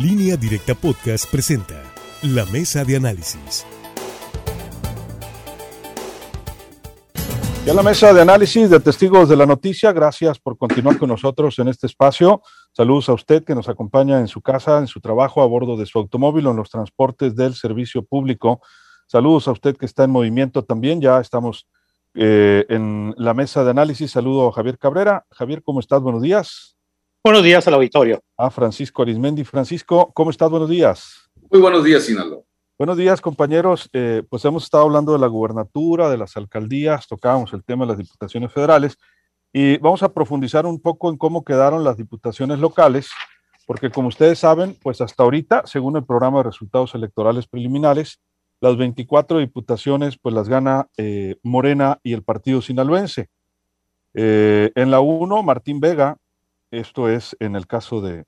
Línea 0.00 0.36
Directa 0.36 0.76
Podcast 0.76 1.28
presenta 1.28 1.82
La 2.22 2.46
Mesa 2.46 2.84
de 2.84 2.94
Análisis. 2.94 3.66
Ya 7.66 7.74
la 7.74 7.82
mesa 7.82 8.14
de 8.14 8.22
análisis 8.22 8.70
de 8.70 8.78
testigos 8.78 9.28
de 9.28 9.34
la 9.34 9.44
noticia, 9.44 9.90
gracias 9.90 10.38
por 10.38 10.56
continuar 10.56 10.98
con 10.98 11.08
nosotros 11.08 11.58
en 11.58 11.66
este 11.66 11.88
espacio. 11.88 12.42
Saludos 12.70 13.08
a 13.08 13.14
usted 13.14 13.42
que 13.42 13.56
nos 13.56 13.68
acompaña 13.68 14.20
en 14.20 14.28
su 14.28 14.40
casa, 14.40 14.78
en 14.78 14.86
su 14.86 15.00
trabajo, 15.00 15.42
a 15.42 15.46
bordo 15.46 15.76
de 15.76 15.86
su 15.86 15.98
automóvil 15.98 16.46
o 16.46 16.52
en 16.52 16.58
los 16.58 16.70
transportes 16.70 17.34
del 17.34 17.54
servicio 17.54 18.04
público. 18.04 18.60
Saludos 19.08 19.48
a 19.48 19.50
usted 19.50 19.76
que 19.76 19.86
está 19.86 20.04
en 20.04 20.12
movimiento 20.12 20.62
también. 20.62 21.00
Ya 21.00 21.18
estamos 21.18 21.66
eh, 22.14 22.64
en 22.68 23.14
la 23.16 23.34
mesa 23.34 23.64
de 23.64 23.70
análisis. 23.70 24.12
Saludo 24.12 24.46
a 24.46 24.52
Javier 24.52 24.78
Cabrera. 24.78 25.26
Javier, 25.32 25.64
¿cómo 25.64 25.80
estás? 25.80 26.00
Buenos 26.00 26.22
días. 26.22 26.77
Buenos 27.22 27.42
días 27.42 27.66
al 27.66 27.74
auditorio. 27.74 28.22
A 28.36 28.48
Francisco 28.48 29.02
Arismendi. 29.02 29.44
Francisco, 29.44 30.12
¿cómo 30.14 30.30
estás? 30.30 30.50
Buenos 30.50 30.70
días. 30.70 31.28
Muy 31.50 31.60
buenos 31.60 31.84
días, 31.84 32.04
Sinaloa. 32.04 32.42
Buenos 32.78 32.96
días, 32.96 33.20
compañeros. 33.20 33.90
Eh, 33.92 34.22
pues 34.30 34.44
hemos 34.44 34.62
estado 34.62 34.84
hablando 34.84 35.12
de 35.12 35.18
la 35.18 35.26
gubernatura, 35.26 36.08
de 36.08 36.16
las 36.16 36.36
alcaldías, 36.36 37.08
tocábamos 37.08 37.52
el 37.52 37.64
tema 37.64 37.84
de 37.84 37.88
las 37.88 37.98
diputaciones 37.98 38.52
federales 38.52 38.96
y 39.52 39.78
vamos 39.78 40.04
a 40.04 40.12
profundizar 40.12 40.64
un 40.64 40.80
poco 40.80 41.10
en 41.10 41.16
cómo 41.16 41.44
quedaron 41.44 41.82
las 41.82 41.96
diputaciones 41.96 42.60
locales, 42.60 43.10
porque 43.66 43.90
como 43.90 44.08
ustedes 44.08 44.38
saben, 44.38 44.76
pues 44.80 45.00
hasta 45.00 45.24
ahorita, 45.24 45.66
según 45.66 45.96
el 45.96 46.04
programa 46.04 46.38
de 46.38 46.44
resultados 46.44 46.94
electorales 46.94 47.48
preliminares, 47.48 48.20
las 48.60 48.76
24 48.76 49.38
diputaciones 49.38 50.16
pues 50.16 50.34
las 50.34 50.48
gana 50.48 50.86
eh, 50.96 51.34
Morena 51.42 51.98
y 52.04 52.12
el 52.12 52.22
partido 52.22 52.62
sinaloense. 52.62 53.28
Eh, 54.14 54.70
en 54.76 54.92
la 54.92 55.00
1, 55.00 55.42
Martín 55.42 55.80
Vega, 55.80 56.16
esto 56.70 57.08
es 57.08 57.36
en 57.40 57.56
el 57.56 57.66
caso 57.66 58.00
de, 58.00 58.26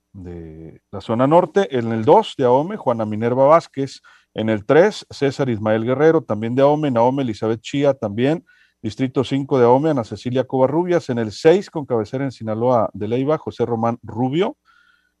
la 0.91 1.01
zona 1.01 1.27
norte, 1.27 1.77
en 1.77 1.91
el 1.91 2.03
2 2.05 2.35
de 2.37 2.45
Ahome, 2.45 2.77
Juana 2.77 3.05
Minerva 3.05 3.45
Vázquez, 3.45 4.01
en 4.33 4.49
el 4.49 4.65
3, 4.65 5.07
César 5.09 5.49
Ismael 5.49 5.85
Guerrero, 5.85 6.21
también 6.23 6.55
de 6.55 6.61
Ahome, 6.61 6.89
Naome 6.89 7.23
Elizabeth 7.23 7.61
Chía, 7.61 7.93
también. 7.93 8.45
Distrito 8.81 9.23
5 9.23 9.59
de 9.59 9.65
Ahome, 9.65 9.91
Ana 9.91 10.03
Cecilia 10.03 10.45
Covarrubias. 10.45 11.09
En 11.09 11.19
el 11.19 11.31
6, 11.31 11.69
con 11.69 11.85
cabecera 11.85 12.23
en 12.23 12.31
Sinaloa 12.31 12.89
de 12.93 13.07
Leiva, 13.07 13.37
José 13.37 13.65
Román 13.65 13.99
Rubio. 14.01 14.57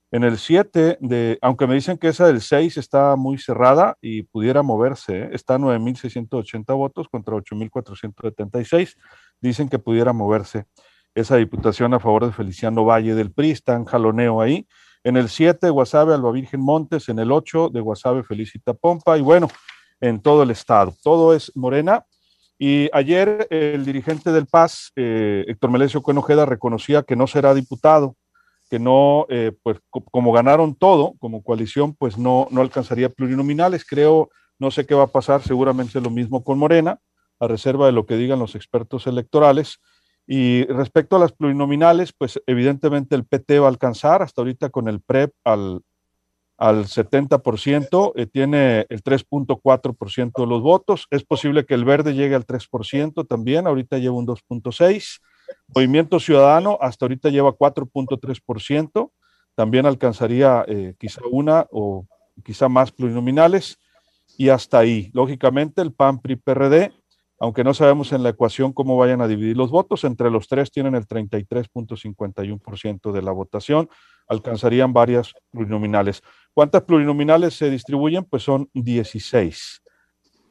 En 0.09 0.23
el 0.23 0.37
7, 0.37 0.97
de, 0.99 1.37
aunque 1.41 1.67
me 1.67 1.75
dicen 1.75 1.97
que 1.97 2.07
esa 2.07 2.25
del 2.25 2.41
6 2.41 2.77
está 2.77 3.15
muy 3.15 3.37
cerrada 3.37 3.97
y 4.01 4.23
pudiera 4.23 4.63
moverse, 4.63 5.23
¿eh? 5.23 5.29
está 5.33 5.57
9.680 5.57 6.75
votos 6.75 7.07
contra 7.07 7.35
8.476. 7.35 8.95
Dicen 9.39 9.69
que 9.69 9.77
pudiera 9.77 10.11
moverse 10.11 10.65
esa 11.15 11.37
diputación 11.37 11.93
a 11.93 11.99
favor 11.99 12.25
de 12.25 12.31
Feliciano 12.31 12.85
Valle 12.85 13.15
del 13.15 13.31
PRI, 13.31 13.51
está 13.51 13.75
en 13.75 13.85
jaloneo 13.85 14.41
ahí. 14.41 14.67
En 15.03 15.17
el 15.17 15.29
7, 15.29 15.69
Guasave, 15.69 16.13
Alba 16.13 16.31
Virgen 16.31 16.61
Montes. 16.61 17.09
En 17.09 17.19
el 17.19 17.31
8, 17.31 17.69
de 17.69 17.81
Guasave, 17.81 18.23
Felicita 18.23 18.73
Pompa. 18.73 19.17
Y 19.17 19.21
bueno, 19.21 19.47
en 19.99 20.21
todo 20.21 20.43
el 20.43 20.51
estado. 20.51 20.93
Todo 21.03 21.33
es 21.33 21.51
Morena. 21.55 22.05
Y 22.59 22.89
ayer 22.93 23.47
el 23.49 23.83
dirigente 23.83 24.31
del 24.31 24.45
PAS, 24.45 24.91
eh, 24.95 25.43
Héctor 25.47 25.71
Melesio 25.71 26.03
Cuenojeda, 26.03 26.45
reconocía 26.45 27.01
que 27.01 27.15
no 27.15 27.25
será 27.25 27.55
diputado, 27.55 28.15
que 28.69 28.77
no, 28.77 29.25
eh, 29.29 29.51
pues 29.63 29.79
como 29.89 30.31
ganaron 30.31 30.75
todo, 30.75 31.15
como 31.17 31.41
coalición, 31.41 31.95
pues 31.95 32.19
no, 32.19 32.47
no 32.51 32.61
alcanzaría 32.61 33.09
plurinominales. 33.09 33.83
Creo, 33.83 34.29
no 34.59 34.69
sé 34.69 34.85
qué 34.85 34.93
va 34.93 35.05
a 35.05 35.07
pasar, 35.07 35.41
seguramente 35.41 35.99
lo 35.99 36.11
mismo 36.11 36.43
con 36.43 36.59
Morena, 36.59 36.99
a 37.39 37.47
reserva 37.47 37.87
de 37.87 37.93
lo 37.93 38.05
que 38.05 38.15
digan 38.15 38.37
los 38.37 38.53
expertos 38.53 39.07
electorales. 39.07 39.79
Y 40.33 40.63
respecto 40.63 41.17
a 41.17 41.19
las 41.19 41.33
plurinominales, 41.33 42.13
pues 42.13 42.41
evidentemente 42.47 43.15
el 43.15 43.25
PT 43.25 43.59
va 43.59 43.65
a 43.65 43.69
alcanzar 43.69 44.21
hasta 44.21 44.39
ahorita 44.39 44.69
con 44.69 44.87
el 44.87 45.01
PREP 45.01 45.33
al, 45.43 45.81
al 46.55 46.85
70%, 46.85 48.13
eh, 48.15 48.27
tiene 48.27 48.85
el 48.87 49.03
3.4% 49.03 50.31
de 50.41 50.47
los 50.47 50.61
votos. 50.61 51.07
Es 51.09 51.25
posible 51.25 51.65
que 51.65 51.73
el 51.73 51.83
verde 51.83 52.13
llegue 52.13 52.35
al 52.35 52.45
3% 52.45 53.27
también, 53.27 53.67
ahorita 53.67 53.97
lleva 53.97 54.15
un 54.15 54.25
2.6%. 54.25 55.19
Movimiento 55.75 56.17
Ciudadano 56.17 56.77
hasta 56.79 57.03
ahorita 57.03 57.27
lleva 57.27 57.51
4.3%, 57.51 59.11
también 59.53 59.85
alcanzaría 59.85 60.63
eh, 60.65 60.95
quizá 60.97 61.19
una 61.29 61.67
o 61.71 62.07
quizá 62.45 62.69
más 62.69 62.93
plurinominales. 62.93 63.79
Y 64.37 64.47
hasta 64.47 64.79
ahí, 64.79 65.11
lógicamente, 65.13 65.81
el 65.81 65.91
PAN, 65.91 66.21
PRI, 66.21 66.37
PRD 66.37 67.00
aunque 67.41 67.63
no 67.63 67.73
sabemos 67.73 68.13
en 68.13 68.21
la 68.21 68.29
ecuación 68.29 68.71
cómo 68.71 68.95
vayan 68.97 69.19
a 69.19 69.27
dividir 69.27 69.57
los 69.57 69.71
votos, 69.71 70.03
entre 70.03 70.29
los 70.29 70.47
tres 70.47 70.69
tienen 70.69 70.93
el 70.93 71.07
33.51% 71.07 73.11
de 73.11 73.21
la 73.23 73.31
votación, 73.31 73.89
alcanzarían 74.27 74.93
varias 74.93 75.33
plurinominales. 75.49 76.21
¿Cuántas 76.53 76.83
plurinominales 76.83 77.55
se 77.55 77.71
distribuyen? 77.71 78.25
Pues 78.25 78.43
son 78.43 78.69
16. 78.75 79.81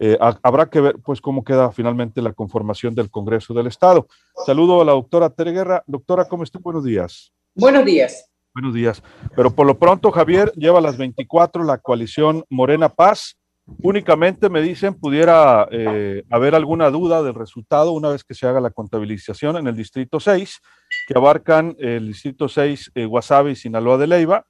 Eh, 0.01 0.19
habrá 0.43 0.69
que 0.69 0.81
ver 0.81 0.99
pues 0.99 1.21
cómo 1.21 1.45
queda 1.45 1.71
finalmente 1.71 2.21
la 2.23 2.33
conformación 2.33 2.97
del 2.97 3.09
Congreso 3.09 3.55
del 3.55 3.69
Estado. 3.69 4.09
Saludo 4.45 4.81
a 4.81 4.85
la 4.85 4.91
doctora 4.91 5.31
Tere 5.31 5.53
Guerra. 5.53 5.85
Doctora, 5.87 6.25
¿cómo 6.25 6.43
está? 6.43 6.59
Buenos 6.59 6.83
días. 6.83 7.33
Buenos 7.55 7.85
días. 7.85 8.29
Buenos 8.53 8.75
días. 8.75 9.01
Pero 9.37 9.55
por 9.55 9.65
lo 9.65 9.79
pronto, 9.79 10.11
Javier 10.11 10.51
lleva 10.57 10.81
las 10.81 10.97
24, 10.97 11.63
la 11.63 11.79
coalición 11.79 12.45
Morena 12.49 12.89
Paz 12.89 13.37
Únicamente 13.67 14.49
me 14.49 14.63
dicen 14.63 14.95
pudiera 14.95 15.69
eh, 15.71 16.25
haber 16.31 16.55
alguna 16.55 16.91
duda 16.91 17.23
del 17.23 17.35
resultado 17.35 17.93
una 17.93 18.11
vez 18.11 18.25
que 18.25 18.35
se 18.35 18.47
haga 18.47 18.61
la 18.61 18.71
contabilización 18.71 19.57
en 19.57 19.67
el 19.67 19.77
distrito 19.77 20.19
6, 20.19 20.61
que 21.07 21.15
abarcan 21.17 21.77
el 21.79 22.09
distrito 22.09 22.49
6 22.49 22.93
eh, 22.95 23.05
Guasave 23.05 23.53
y 23.53 23.57
Sinaloa 23.57 23.99
de 23.99 24.07
Leiva. 24.07 24.47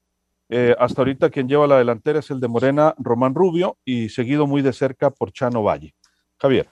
Eh, 0.49 0.75
hasta 0.79 1.03
ahorita 1.03 1.31
quien 1.31 1.49
lleva 1.49 1.67
la 1.67 1.79
delantera 1.79 2.19
es 2.19 2.31
el 2.31 2.41
de 2.41 2.49
Morena 2.49 2.95
Román 2.99 3.35
Rubio 3.35 3.79
y 3.85 4.09
seguido 4.09 4.47
muy 4.47 4.63
de 4.63 4.73
cerca 4.73 5.11
por 5.11 5.33
Chano 5.33 5.63
Valle. 5.63 5.95
Javier. 6.39 6.71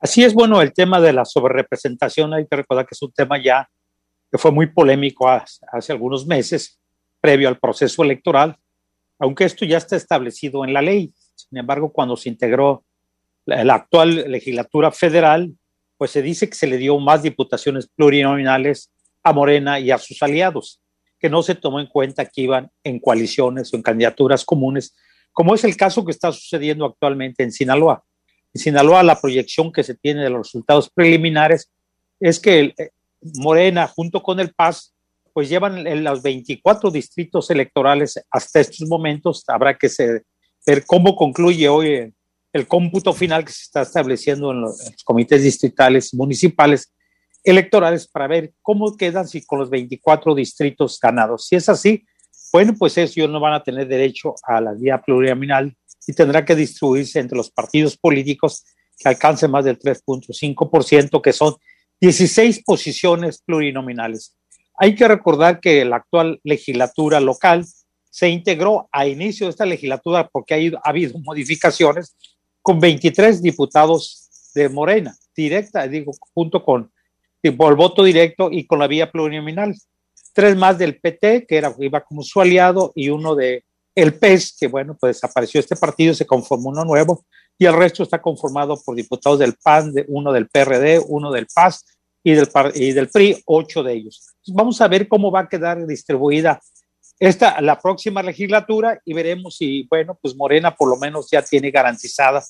Así 0.00 0.24
es, 0.24 0.32
bueno, 0.32 0.62
el 0.62 0.72
tema 0.72 1.00
de 1.00 1.12
la 1.12 1.24
sobrerepresentación, 1.24 2.32
hay 2.32 2.46
que 2.46 2.56
recordar 2.56 2.86
que 2.86 2.94
es 2.94 3.02
un 3.02 3.12
tema 3.12 3.40
ya 3.40 3.68
que 4.32 4.38
fue 4.38 4.50
muy 4.50 4.66
polémico 4.66 5.28
hace, 5.28 5.64
hace 5.70 5.92
algunos 5.92 6.26
meses, 6.26 6.80
previo 7.20 7.48
al 7.48 7.58
proceso 7.58 8.02
electoral, 8.02 8.56
aunque 9.18 9.44
esto 9.44 9.64
ya 9.64 9.76
está 9.76 9.96
establecido 9.96 10.64
en 10.64 10.72
la 10.72 10.80
ley. 10.80 11.12
Sin 11.48 11.58
embargo, 11.58 11.92
cuando 11.92 12.16
se 12.16 12.28
integró 12.28 12.84
la, 13.46 13.74
actual 13.74 14.30
legislatura 14.30 14.90
federal, 14.90 15.52
pues 15.96 16.10
se 16.10 16.22
dice 16.22 16.48
que 16.48 16.54
se 16.54 16.66
le 16.66 16.78
dio 16.78 16.98
más 16.98 17.22
diputaciones 17.22 17.88
plurinominales 17.88 18.90
a 19.22 19.32
Morena 19.32 19.78
y 19.80 19.90
a 19.90 19.98
sus 19.98 20.22
aliados, 20.22 20.80
que 21.18 21.28
no 21.28 21.42
se 21.42 21.54
tomó 21.54 21.80
en 21.80 21.86
cuenta 21.86 22.24
que 22.24 22.42
iban 22.42 22.70
en 22.84 22.98
coaliciones 22.98 23.72
o 23.72 23.76
en 23.76 23.82
candidaturas 23.82 24.44
comunes, 24.44 24.94
como 25.32 25.54
es 25.54 25.64
el 25.64 25.76
caso 25.76 26.04
que 26.04 26.12
está 26.12 26.32
sucediendo 26.32 26.84
actualmente 26.84 27.42
en 27.42 27.52
Sinaloa. 27.52 28.02
En 28.52 28.60
Sinaloa, 28.60 29.02
la 29.02 29.20
proyección 29.20 29.72
que 29.72 29.82
se 29.82 29.94
tiene 29.94 30.22
de 30.22 30.30
los 30.30 30.48
resultados 30.48 30.90
preliminares 30.90 31.70
es 32.18 32.40
que 32.40 32.74
eh, 32.76 32.90
Morena, 33.20 33.86
junto 33.86 34.22
con 34.22 34.40
el 34.40 34.52
PAS, 34.54 34.94
pues 35.32 35.48
llevan 35.48 35.86
en 35.86 36.02
los 36.02 36.22
24 36.22 36.90
distritos 36.90 37.50
electorales 37.50 38.20
hasta 38.30 38.60
estos 38.60 38.88
momentos. 38.88 39.44
Habrá 39.46 39.76
que 39.76 39.88
se 39.88 40.22
ver 40.70 40.86
cómo 40.86 41.16
concluye 41.16 41.68
hoy 41.68 42.12
el 42.52 42.66
cómputo 42.66 43.12
final 43.12 43.44
que 43.44 43.52
se 43.52 43.62
está 43.62 43.82
estableciendo 43.82 44.52
en 44.52 44.62
los, 44.62 44.80
comités 45.04 45.42
distritales 45.42 46.14
municipales 46.14 46.92
electorales 47.42 48.06
para 48.06 48.28
ver 48.28 48.52
cómo 48.62 48.96
quedan 48.96 49.26
si 49.26 49.44
con 49.44 49.58
los 49.58 49.70
24 49.70 50.34
distritos 50.34 50.98
ganados. 51.00 51.46
Si 51.46 51.56
es 51.56 51.68
así, 51.68 52.04
bueno, 52.52 52.74
pues 52.78 52.96
ellos 52.98 53.30
no 53.30 53.40
van 53.40 53.54
a 53.54 53.62
tener 53.62 53.88
derecho 53.88 54.34
a 54.42 54.60
la 54.60 54.74
vía 54.74 55.00
plurinominal 55.00 55.74
y 56.06 56.12
tendrá 56.12 56.44
que 56.44 56.54
distribuirse 56.54 57.18
entre 57.18 57.36
los 57.36 57.50
partidos 57.50 57.96
políticos 57.96 58.64
que 58.98 59.08
alcancen 59.08 59.50
más 59.50 59.64
del 59.64 59.78
3.5%, 59.78 61.22
que 61.22 61.32
son 61.32 61.54
16 62.00 62.62
posiciones 62.64 63.42
plurinominales. 63.44 64.36
Hay 64.76 64.94
que 64.94 65.08
recordar 65.08 65.60
que 65.60 65.84
la 65.84 65.96
actual 65.96 66.40
legislatura 66.44 67.20
local 67.20 67.64
se 68.10 68.28
integró 68.28 68.88
a 68.90 69.06
inicio 69.06 69.46
de 69.46 69.50
esta 69.50 69.64
legislatura 69.64 70.28
porque 70.28 70.54
ha, 70.54 70.88
habido 70.88 71.18
modificaciones 71.20 72.16
con 72.60 72.80
23 72.80 73.40
diputados 73.40 74.50
de 74.54 74.68
Morena, 74.68 75.16
directa, 75.34 75.86
digo, 75.86 76.12
junto 76.34 76.62
con 76.62 76.90
el 77.42 77.52
voto 77.52 78.02
directo 78.02 78.50
y 78.50 78.66
con 78.66 78.80
la 78.80 78.88
vía 78.88 79.10
plurinominal. 79.10 79.74
Tres 80.32 80.56
más 80.56 80.76
del 80.76 81.00
PT, 81.00 81.46
que 81.46 81.56
era, 81.56 81.74
iba 81.78 82.00
como 82.02 82.22
su 82.22 82.40
aliado, 82.40 82.92
y 82.94 83.08
uno 83.08 83.34
de 83.34 83.64
el 83.94 84.14
PES, 84.14 84.56
que 84.58 84.66
bueno, 84.68 84.96
pues 84.98 85.16
desapareció 85.16 85.60
este 85.60 85.76
partido, 85.76 86.14
se 86.14 86.26
conformó 86.26 86.70
uno 86.70 86.84
nuevo, 86.84 87.24
y 87.58 87.66
el 87.66 87.74
resto 87.74 88.02
está 88.02 88.20
conformado 88.20 88.80
por 88.84 88.96
diputados 88.96 89.38
del 89.38 89.54
PAN, 89.54 89.92
de, 89.92 90.04
uno 90.08 90.32
del 90.32 90.48
PRD, 90.48 91.00
uno 91.08 91.30
del 91.30 91.46
PAS 91.52 91.84
y 92.22 92.32
del, 92.32 92.48
y 92.74 92.92
del 92.92 93.08
PRI, 93.08 93.42
ocho 93.46 93.82
de 93.82 93.94
ellos. 93.94 94.34
vamos 94.48 94.80
a 94.80 94.88
ver 94.88 95.08
cómo 95.08 95.30
va 95.30 95.40
a 95.40 95.48
quedar 95.48 95.86
distribuida 95.86 96.60
esta, 97.20 97.60
la 97.60 97.78
próxima 97.78 98.22
legislatura 98.22 98.98
y 99.04 99.12
veremos 99.12 99.58
si, 99.58 99.86
bueno, 99.90 100.18
pues 100.20 100.34
Morena 100.34 100.74
por 100.74 100.88
lo 100.88 100.96
menos 100.96 101.28
ya 101.30 101.42
tiene 101.42 101.70
garantizada 101.70 102.42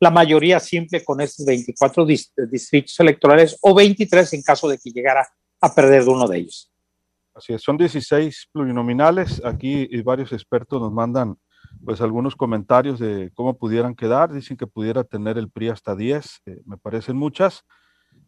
la 0.00 0.10
mayoría 0.10 0.58
simple 0.58 1.04
con 1.04 1.20
estos 1.20 1.44
24 1.44 2.06
distritos 2.06 2.98
electorales 2.98 3.58
o 3.60 3.74
23 3.74 4.32
en 4.32 4.42
caso 4.42 4.66
de 4.66 4.78
que 4.78 4.90
llegara 4.90 5.28
a 5.60 5.74
perder 5.74 6.04
de 6.04 6.10
uno 6.10 6.26
de 6.26 6.38
ellos. 6.38 6.70
Así 7.34 7.52
es, 7.52 7.62
son 7.62 7.76
16 7.76 8.48
plurinominales. 8.50 9.42
Aquí 9.44 9.88
varios 10.02 10.32
expertos 10.32 10.80
nos 10.80 10.92
mandan 10.92 11.36
pues 11.84 12.00
algunos 12.00 12.34
comentarios 12.34 12.98
de 12.98 13.30
cómo 13.34 13.58
pudieran 13.58 13.94
quedar. 13.94 14.32
Dicen 14.32 14.56
que 14.56 14.66
pudiera 14.66 15.04
tener 15.04 15.36
el 15.36 15.50
PRI 15.50 15.68
hasta 15.68 15.94
10, 15.94 16.42
eh, 16.46 16.60
me 16.64 16.78
parecen 16.78 17.16
muchas. 17.16 17.64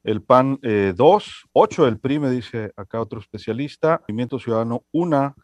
El 0.03 0.23
PAN 0.23 0.59
2, 0.61 0.63
eh, 0.63 1.49
8 1.53 1.87
el 1.87 1.99
PRI, 1.99 2.19
me 2.19 2.31
dice 2.31 2.73
acá 2.77 3.01
otro 3.01 3.21
especialista. 3.21 4.01
Movimiento 4.09 4.39
Ciudadano 4.39 4.85
1, 4.93 5.35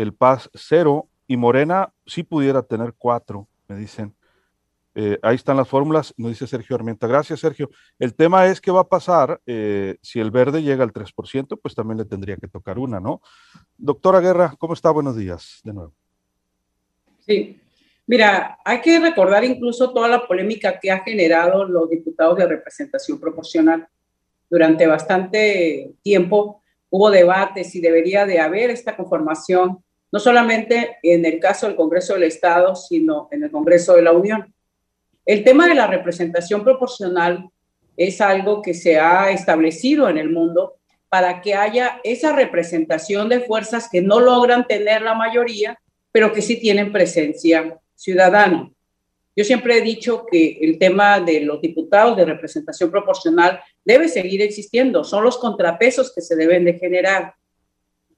el 0.00 0.14
PAS 0.14 0.50
0 0.54 1.08
y 1.26 1.36
Morena 1.36 1.92
sí 2.06 2.22
pudiera 2.22 2.62
tener 2.62 2.94
4, 2.96 3.46
me 3.68 3.76
dicen. 3.76 4.14
Eh, 4.94 5.18
ahí 5.22 5.36
están 5.36 5.56
las 5.56 5.68
fórmulas, 5.68 6.12
nos 6.16 6.30
dice 6.30 6.46
Sergio 6.46 6.74
Armenta. 6.74 7.06
Gracias, 7.06 7.38
Sergio. 7.38 7.70
El 7.98 8.14
tema 8.14 8.46
es 8.46 8.60
qué 8.60 8.72
va 8.72 8.80
a 8.80 8.88
pasar 8.88 9.40
eh, 9.46 9.98
si 10.02 10.18
el 10.18 10.32
verde 10.32 10.62
llega 10.62 10.82
al 10.82 10.92
3%, 10.92 11.58
pues 11.62 11.74
también 11.74 11.98
le 11.98 12.04
tendría 12.04 12.36
que 12.36 12.48
tocar 12.48 12.78
una, 12.78 12.98
¿no? 12.98 13.20
Doctora 13.76 14.20
Guerra, 14.20 14.54
¿cómo 14.58 14.74
está? 14.74 14.90
Buenos 14.90 15.16
días, 15.16 15.60
de 15.62 15.72
nuevo. 15.72 15.94
Sí, 17.20 17.60
mira, 18.06 18.58
hay 18.64 18.80
que 18.80 18.98
recordar 18.98 19.44
incluso 19.44 19.92
toda 19.92 20.08
la 20.08 20.26
polémica 20.26 20.80
que 20.80 20.90
ha 20.90 21.00
generado 21.00 21.64
los 21.64 21.88
diputados 21.88 22.36
de 22.38 22.48
representación 22.48 23.20
proporcional. 23.20 23.86
Durante 24.48 24.86
bastante 24.86 25.92
tiempo 26.02 26.62
hubo 26.88 27.10
debates 27.10 27.70
si 27.70 27.80
debería 27.80 28.26
de 28.26 28.40
haber 28.40 28.70
esta 28.70 28.96
conformación, 28.96 29.84
no 30.12 30.18
solamente 30.18 30.98
en 31.02 31.24
el 31.24 31.38
caso 31.38 31.66
del 31.66 31.76
Congreso 31.76 32.14
del 32.14 32.24
Estado, 32.24 32.74
sino 32.74 33.28
en 33.30 33.44
el 33.44 33.50
Congreso 33.50 33.94
de 33.94 34.02
la 34.02 34.12
Unión. 34.12 34.52
El 35.24 35.44
tema 35.44 35.68
de 35.68 35.74
la 35.74 35.86
representación 35.86 36.64
proporcional 36.64 37.48
es 37.96 38.20
algo 38.20 38.62
que 38.62 38.74
se 38.74 38.98
ha 38.98 39.30
establecido 39.30 40.08
en 40.08 40.18
el 40.18 40.30
mundo 40.30 40.76
para 41.08 41.40
que 41.40 41.54
haya 41.54 42.00
esa 42.04 42.34
representación 42.34 43.28
de 43.28 43.40
fuerzas 43.40 43.88
que 43.90 44.00
no 44.00 44.20
logran 44.20 44.66
tener 44.66 45.02
la 45.02 45.14
mayoría, 45.14 45.78
pero 46.12 46.32
que 46.32 46.40
sí 46.40 46.58
tienen 46.58 46.92
presencia 46.92 47.78
ciudadana. 47.94 48.70
Yo 49.36 49.44
siempre 49.44 49.78
he 49.78 49.80
dicho 49.80 50.26
que 50.30 50.58
el 50.60 50.78
tema 50.78 51.20
de 51.20 51.40
los 51.40 51.60
diputados 51.60 52.16
de 52.16 52.24
representación 52.24 52.90
proporcional 52.90 53.60
debe 53.84 54.08
seguir 54.08 54.42
existiendo, 54.42 55.04
son 55.04 55.24
los 55.24 55.38
contrapesos 55.38 56.12
que 56.14 56.20
se 56.20 56.36
deben 56.36 56.64
de 56.64 56.78
generar, 56.78 57.34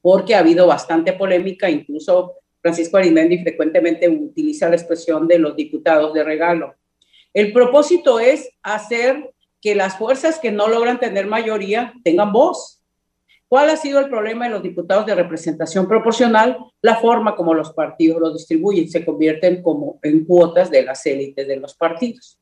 porque 0.02 0.34
ha 0.34 0.40
habido 0.40 0.66
bastante 0.66 1.14
polémica, 1.14 1.70
incluso 1.70 2.34
Francisco 2.60 2.96
Arimendi 2.96 3.43
frecuentemente 3.43 4.08
utiliza 4.08 4.69
la 4.69 4.76
expresión 4.76 5.26
de 5.26 5.38
los 5.38 5.56
diputados 5.56 6.12
de 6.12 6.22
regalo. 6.22 6.75
El 7.32 7.52
propósito 7.52 8.20
es 8.20 8.50
hacer 8.62 9.32
que 9.60 9.75
las 9.75 9.96
fuerzas 9.96 10.38
que 10.38 10.52
no 10.52 10.69
logran 10.69 11.00
tener 11.00 11.26
mayoría 11.26 11.94
tengan 12.04 12.32
voz. 12.32 12.81
¿Cuál 13.49 13.70
ha 13.70 13.76
sido 13.76 14.00
el 14.00 14.08
problema 14.08 14.46
de 14.46 14.50
los 14.50 14.62
diputados 14.62 15.06
de 15.06 15.14
representación 15.14 15.87
proporcional? 15.87 16.58
La 16.81 16.96
forma 16.96 17.37
como 17.37 17.55
los 17.55 17.72
partidos 17.72 18.20
los 18.20 18.34
distribuyen, 18.34 18.88
se 18.88 19.05
convierten 19.05 19.62
como 19.62 19.98
en 20.02 20.25
cuotas 20.25 20.70
de 20.70 20.82
las 20.82 21.05
élites 21.06 21.46
de 21.46 21.56
los 21.56 21.75
partidos. 21.75 22.38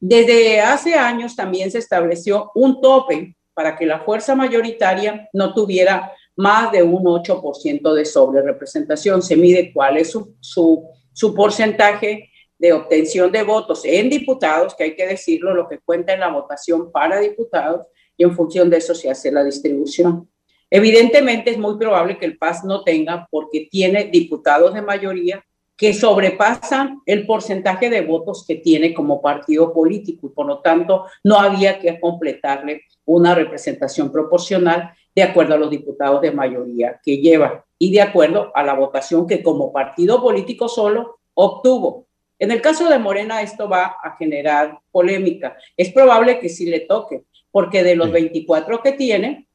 Desde 0.00 0.60
hace 0.60 0.94
años 0.94 1.34
también 1.34 1.70
se 1.70 1.78
estableció 1.78 2.52
un 2.54 2.80
tope 2.80 3.36
para 3.54 3.76
que 3.76 3.86
la 3.86 4.00
fuerza 4.00 4.36
mayoritaria 4.36 5.28
no 5.32 5.52
tuviera 5.52 6.12
más 6.38 6.70
de 6.70 6.82
un 6.82 7.02
8% 7.04 7.92
de 7.92 8.04
sobre 8.04 8.42
representación. 8.42 9.20
Se 9.20 9.36
mide 9.36 9.72
cuál 9.72 9.98
es 9.98 10.12
su, 10.12 10.36
su, 10.40 10.88
su 11.12 11.34
porcentaje 11.34 12.30
de 12.58 12.72
obtención 12.72 13.30
de 13.30 13.42
votos 13.42 13.84
en 13.84 14.08
diputados, 14.08 14.74
que 14.74 14.84
hay 14.84 14.96
que 14.96 15.06
decirlo, 15.06 15.52
lo 15.52 15.68
que 15.68 15.80
cuenta 15.80 16.14
en 16.14 16.20
la 16.20 16.28
votación 16.28 16.90
para 16.92 17.18
diputados, 17.20 17.86
y 18.16 18.22
en 18.22 18.34
función 18.34 18.70
de 18.70 18.78
eso 18.78 18.94
se 18.94 19.10
hace 19.10 19.30
la 19.30 19.44
distribución. 19.44 20.28
Evidentemente 20.70 21.50
es 21.50 21.58
muy 21.58 21.76
probable 21.76 22.18
que 22.18 22.26
el 22.26 22.38
PAS 22.38 22.64
no 22.64 22.84
tenga, 22.84 23.26
porque 23.30 23.68
tiene 23.70 24.04
diputados 24.04 24.74
de 24.74 24.82
mayoría 24.82 25.44
que 25.76 25.94
sobrepasan 25.94 27.00
el 27.06 27.24
porcentaje 27.26 27.90
de 27.90 28.00
votos 28.00 28.44
que 28.46 28.56
tiene 28.56 28.92
como 28.92 29.22
partido 29.22 29.72
político 29.72 30.26
y 30.26 30.30
por 30.30 30.46
lo 30.46 30.58
tanto 30.60 31.06
no 31.22 31.38
había 31.38 31.78
que 31.78 32.00
completarle 32.00 32.82
una 33.04 33.34
representación 33.34 34.10
proporcional 34.10 34.92
de 35.18 35.24
acuerdo 35.24 35.54
a 35.54 35.58
los 35.58 35.68
diputados 35.68 36.20
de 36.22 36.30
mayoría 36.30 37.00
que 37.02 37.16
lleva 37.16 37.64
y 37.76 37.90
de 37.90 38.00
acuerdo 38.00 38.52
a 38.54 38.62
la 38.62 38.74
votación 38.74 39.26
que 39.26 39.42
como 39.42 39.72
partido 39.72 40.22
político 40.22 40.68
solo 40.68 41.18
obtuvo. 41.34 42.06
En 42.38 42.52
el 42.52 42.60
caso 42.60 42.88
de 42.88 43.00
Morena, 43.00 43.42
esto 43.42 43.68
va 43.68 43.96
a 44.00 44.16
generar 44.16 44.78
polémica. 44.92 45.56
Es 45.76 45.92
probable 45.92 46.38
que 46.38 46.48
sí 46.48 46.66
le 46.66 46.78
toque, 46.78 47.24
porque 47.50 47.82
de 47.82 47.96
los 47.96 48.12
24 48.12 48.80
que 48.80 48.92
tiene, 48.92 49.48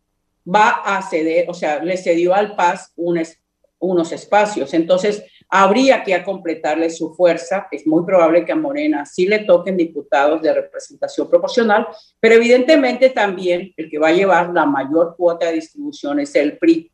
va 0.46 0.82
a 0.84 1.02
ceder, 1.02 1.50
o 1.50 1.54
sea, 1.54 1.82
le 1.82 1.96
cedió 1.96 2.34
al 2.34 2.58
PAS 2.58 2.92
unos 2.98 4.12
espacios. 4.12 4.74
Entonces, 4.74 5.24
habría 5.56 6.04
que 6.04 6.24
completarle 6.24 6.90
su 6.90 7.14
fuerza. 7.14 7.68
Es 7.72 7.86
muy 7.86 8.04
probable 8.04 8.44
que 8.44 8.52
a 8.52 8.56
Morena 8.56 9.06
sí 9.06 9.28
le 9.28 9.40
toquen 9.40 9.78
diputados 9.78 10.42
de 10.42 10.52
representación 10.52 11.30
proporcional, 11.30 11.88
pero 12.20 12.34
evidentemente 12.34 13.12
también 13.12 13.72
el 13.78 13.88
que 13.88 14.00
va 14.00 14.08
a 14.08 14.14
llevar 14.14 14.50
la 14.52 14.66
mayor 14.66 15.16
cuota 15.16 15.46
de 15.46 15.54
distribución 15.54 16.20
es 16.20 16.34
el 16.34 16.58
PRI 16.58 16.90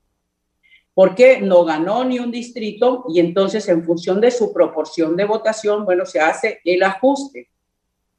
porque 0.93 1.39
no 1.39 1.63
ganó 1.63 2.03
ni 2.03 2.19
un 2.19 2.29
distrito 2.29 3.05
y 3.07 3.21
entonces 3.21 3.65
en 3.69 3.85
función 3.85 4.19
de 4.19 4.31
su 4.31 4.51
proporción 4.51 5.15
de 5.15 5.23
votación, 5.23 5.85
bueno, 5.85 6.05
se 6.05 6.19
hace 6.19 6.59
el 6.65 6.83
ajuste. 6.83 7.47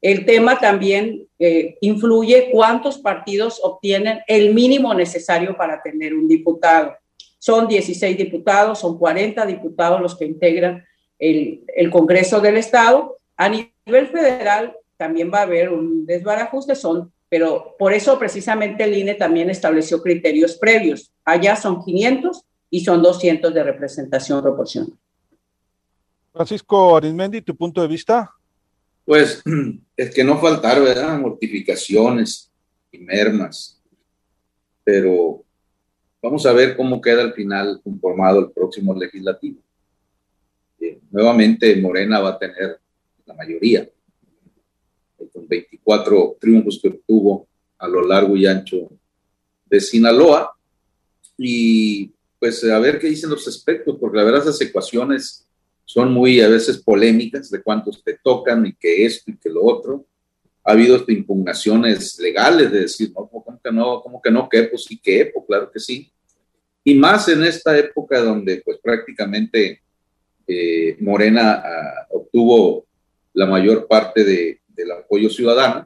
El 0.01 0.25
tema 0.25 0.57
también 0.57 1.27
eh, 1.37 1.77
influye 1.81 2.49
cuántos 2.51 2.97
partidos 2.97 3.61
obtienen 3.61 4.21
el 4.25 4.55
mínimo 4.55 4.95
necesario 4.95 5.55
para 5.55 5.83
tener 5.83 6.15
un 6.15 6.27
diputado. 6.27 6.95
Son 7.41 7.67
16 7.67 8.15
diputados, 8.15 8.77
son 8.77 8.99
40 8.99 9.47
diputados 9.47 9.99
los 9.99 10.15
que 10.15 10.25
integran 10.25 10.85
el, 11.17 11.63
el 11.75 11.89
Congreso 11.89 12.39
del 12.39 12.57
Estado. 12.57 13.17
A 13.35 13.49
nivel 13.49 14.07
federal 14.09 14.75
también 14.95 15.31
va 15.33 15.39
a 15.39 15.43
haber 15.43 15.69
un 15.69 16.05
desbarajuste, 16.05 16.75
son, 16.75 17.11
pero 17.29 17.75
por 17.79 17.93
eso 17.93 18.19
precisamente 18.19 18.83
el 18.83 18.95
INE 18.95 19.15
también 19.15 19.49
estableció 19.49 20.03
criterios 20.03 20.55
previos. 20.55 21.11
Allá 21.25 21.55
son 21.55 21.83
500 21.83 22.43
y 22.69 22.81
son 22.85 23.01
200 23.01 23.51
de 23.51 23.63
representación 23.63 24.39
proporcional. 24.43 24.93
Francisco 26.31 26.95
Arismendi, 26.95 27.41
¿tu 27.41 27.55
punto 27.55 27.81
de 27.81 27.87
vista? 27.87 28.29
Pues 29.03 29.41
es 29.97 30.13
que 30.13 30.23
no 30.23 30.37
faltar, 30.37 30.79
¿verdad? 30.79 31.17
Mortificaciones 31.17 32.51
y 32.91 32.99
mermas. 32.99 33.81
Pero 34.83 35.43
vamos 36.21 36.45
a 36.45 36.53
ver 36.53 36.77
cómo 36.77 37.01
queda 37.01 37.23
al 37.23 37.33
final 37.33 37.81
conformado 37.83 38.39
el 38.39 38.51
próximo 38.51 38.93
legislativo. 38.93 39.61
Eh, 40.79 40.99
nuevamente 41.09 41.75
Morena 41.77 42.19
va 42.19 42.29
a 42.29 42.39
tener 42.39 42.79
la 43.25 43.33
mayoría, 43.33 43.89
con 45.31 45.47
24 45.47 46.37
triunfos 46.39 46.79
que 46.81 46.89
obtuvo 46.89 47.47
a 47.77 47.87
lo 47.87 48.05
largo 48.05 48.35
y 48.35 48.45
ancho 48.45 48.89
de 49.65 49.79
Sinaloa. 49.79 50.55
Y 51.37 52.11
pues 52.39 52.63
a 52.63 52.79
ver 52.79 52.99
qué 52.99 53.07
dicen 53.07 53.29
los 53.29 53.47
aspectos, 53.47 53.97
porque 53.99 54.17
la 54.17 54.23
verdad 54.23 54.41
esas 54.41 54.61
ecuaciones 54.61 55.47
son 55.85 56.11
muy 56.11 56.41
a 56.41 56.47
veces 56.47 56.77
polémicas 56.77 57.49
de 57.49 57.61
cuántos 57.61 58.03
te 58.03 58.17
tocan 58.23 58.65
y 58.65 58.73
que 58.73 59.05
esto 59.05 59.31
y 59.31 59.37
que 59.37 59.49
lo 59.49 59.63
otro. 59.63 60.05
Ha 60.71 60.73
habido 60.73 61.03
impugnaciones 61.09 62.17
legales 62.17 62.71
de 62.71 62.79
decir, 62.83 63.11
no, 63.13 63.27
¿cómo 63.27 63.59
que 63.61 63.71
no? 63.73 64.01
¿Cómo 64.01 64.21
que 64.21 64.31
no? 64.31 64.47
¿Qué? 64.47 64.63
Pues 64.63 64.85
sí, 64.85 64.97
¿qué? 65.03 65.29
Pues 65.33 65.45
claro 65.45 65.69
que 65.69 65.81
sí. 65.81 66.09
Y 66.85 66.95
más 66.95 67.27
en 67.27 67.43
esta 67.43 67.77
época 67.77 68.21
donde 68.21 68.61
pues 68.63 68.77
prácticamente 68.81 69.81
eh, 70.47 70.95
Morena 71.01 71.61
ah, 71.63 72.07
obtuvo 72.11 72.85
la 73.33 73.47
mayor 73.47 73.85
parte 73.85 74.23
de, 74.23 74.61
del 74.69 74.91
apoyo 74.91 75.29
ciudadano, 75.29 75.85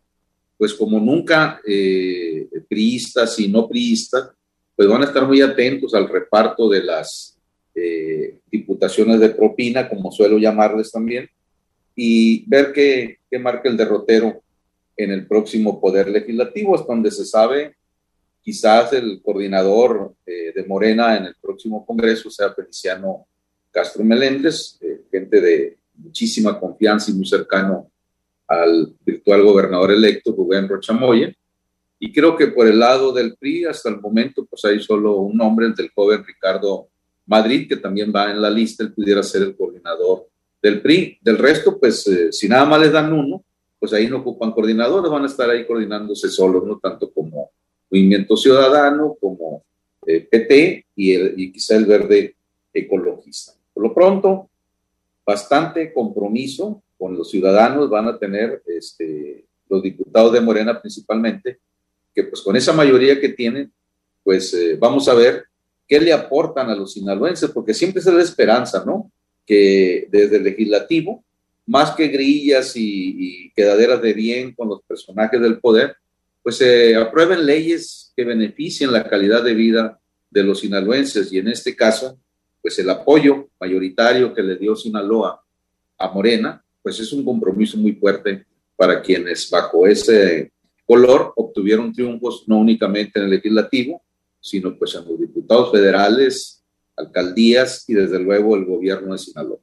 pues 0.56 0.76
como 0.76 1.00
nunca 1.00 1.60
eh, 1.68 2.48
priistas 2.70 3.40
y 3.40 3.48
no 3.48 3.68
priistas 3.68 4.30
pues 4.76 4.88
van 4.88 5.02
a 5.02 5.06
estar 5.06 5.26
muy 5.26 5.42
atentos 5.42 5.96
al 5.96 6.08
reparto 6.08 6.70
de 6.70 6.84
las 6.84 7.40
eh, 7.74 8.38
diputaciones 8.52 9.20
de 9.20 9.30
propina, 9.30 9.90
como 9.90 10.12
suelo 10.12 10.38
llamarles 10.38 10.92
también, 10.92 11.28
y 11.96 12.48
ver 12.48 12.72
qué, 12.72 13.18
marca 13.40 13.68
el 13.68 13.76
derrotero 13.76 14.44
en 14.98 15.12
el 15.12 15.28
próximo 15.28 15.80
Poder 15.80 16.10
Legislativo, 16.10 16.76
es 16.76 16.86
donde 16.86 17.12
se 17.12 17.26
sabe 17.26 17.76
quizás 18.42 18.94
el 18.94 19.22
coordinador 19.24 20.14
eh, 20.26 20.54
de 20.56 20.64
Morena 20.66 21.18
en 21.18 21.26
el 21.26 21.36
próximo 21.42 21.86
Congreso 21.86 22.30
sea 22.30 22.54
Feliciano 22.54 23.28
Castro 23.72 24.04
Meléndez, 24.04 24.78
eh, 24.82 25.02
gente 25.12 25.42
de 25.42 25.78
muchísima 25.96 26.60
confianza 26.60 27.12
y 27.12 27.16
muy 27.16 27.26
cercano 27.26 27.90
al 28.48 28.94
virtual 29.04 29.44
gobernador 29.44 29.92
electo 29.92 30.32
Rubén 30.32 30.70
Rochamoya, 30.70 31.34
y 32.00 32.12
creo 32.12 32.36
que 32.36 32.48
por 32.48 32.68
el 32.68 32.80
lado 32.80 33.12
del 33.14 33.36
PRI, 33.36 33.66
hasta 33.66 33.90
el 33.90 34.00
momento, 34.00 34.46
pues 34.46 34.64
hay 34.66 34.82
solo 34.82 35.18
un 35.18 35.38
nombre, 35.38 35.66
el 35.66 35.76
del 35.76 35.92
joven 35.96 36.24
Ricardo 36.26 36.90
Madrid, 37.26 37.68
que 37.68 37.78
también 37.78 38.12
va 38.16 38.30
en 38.30 38.42
la 38.42 38.50
lista, 38.50 38.84
él 38.84 38.94
pudiera 38.94 39.24
ser 39.24 39.44
el 39.44 39.56
coordinador 39.56 40.28
del 40.62 40.82
PRI. 40.82 41.18
Del 41.22 41.38
resto, 41.38 41.80
pues 41.80 42.06
eh, 42.08 42.32
si 42.32 42.48
nada 42.48 42.66
más 42.66 42.82
les 42.82 42.92
dan 42.92 43.12
uno, 43.14 43.44
pues 43.86 43.94
ahí 43.94 44.08
no 44.08 44.18
ocupan 44.18 44.52
coordinadores, 44.52 45.12
van 45.12 45.24
a 45.24 45.28
estar 45.28 45.48
ahí 45.48 45.64
coordinándose 45.68 46.28
solos, 46.30 46.66
no 46.66 46.80
tanto 46.80 47.12
como 47.12 47.52
Movimiento 47.92 48.36
Ciudadano, 48.36 49.16
como 49.22 49.64
PT 50.04 50.88
y, 50.96 51.44
y 51.44 51.52
quizá 51.52 51.76
el 51.76 51.86
verde 51.86 52.36
ecologista. 52.74 53.54
Por 53.76 53.84
lo 53.84 53.94
pronto, 53.94 54.50
bastante 55.24 55.94
compromiso 55.94 56.82
con 56.98 57.16
los 57.16 57.30
ciudadanos 57.30 57.88
van 57.88 58.08
a 58.08 58.18
tener 58.18 58.64
este, 58.66 59.46
los 59.70 59.84
diputados 59.84 60.34
de 60.34 60.42
Morena 60.42 60.82
principalmente, 60.82 61.60
que 62.14 62.24
pues 62.24 62.42
con 62.42 62.56
esa 62.56 62.74
mayoría 62.74 63.22
que 63.22 63.30
tienen, 63.30 63.72
pues 64.24 64.52
eh, 64.56 64.78
vamos 64.80 65.08
a 65.08 65.14
ver 65.14 65.46
qué 65.88 66.00
le 66.00 66.12
aportan 66.12 66.72
a 66.72 66.76
los 66.76 66.94
sinaloenses, 66.94 67.52
porque 67.52 67.76
siempre 67.76 68.00
es 68.00 68.08
la 68.08 68.24
esperanza, 68.24 68.84
¿no? 68.84 69.12
Que 69.46 70.08
desde 70.10 70.38
el 70.38 70.44
legislativo, 70.44 71.24
más 71.66 71.92
que 71.96 72.08
grillas 72.08 72.74
y, 72.76 73.52
quedaderas 73.56 74.02
de 74.02 74.14
bien 74.14 74.54
con 74.54 74.68
los 74.68 74.82
personajes 74.84 75.40
del 75.40 75.60
poder, 75.60 75.96
pues 76.44 76.58
se 76.58 76.96
aprueben 76.96 77.46
leyes 77.46 78.12
que 78.16 78.26
beneficien 78.26 78.92
la 78.92 79.08
calidad 79.08 79.44
de 79.44 79.54
vida 79.54 80.00
de 80.30 80.44
los 80.44 80.60
sinaloenses 80.60 81.32
y 81.32 81.40
en 81.40 81.48
este 81.48 81.76
caso, 81.76 82.20
pues 82.62 82.78
el 82.80 82.90
apoyo 82.90 83.48
mayoritario 83.60 84.34
que 84.34 84.44
le 84.44 84.58
dio 84.58 84.76
Sinaloa 84.76 85.42
a 85.98 86.10
Morena, 86.10 86.64
pues 86.84 87.00
es 87.00 87.14
un 87.14 87.24
compromiso 87.24 87.78
muy 87.78 87.94
fuerte 87.94 88.46
para 88.76 89.02
quienes 89.02 89.50
bajo 89.50 89.88
ese 89.88 90.52
color 90.86 91.34
obtuvieron 91.36 91.94
triunfos 91.94 92.44
no 92.48 92.58
únicamente 92.58 93.20
en 93.20 93.26
el 93.26 93.32
legislativo, 93.32 94.04
sino 94.40 94.78
pues 94.78 94.94
en 94.96 95.06
los 95.06 95.20
diputados 95.20 95.72
federales, 95.72 96.64
alcaldías 96.96 97.90
y 97.90 97.94
desde 97.94 98.20
luego 98.20 98.56
el 98.56 98.66
gobierno 98.66 99.14
de 99.14 99.18
Sinaloa. 99.18 99.60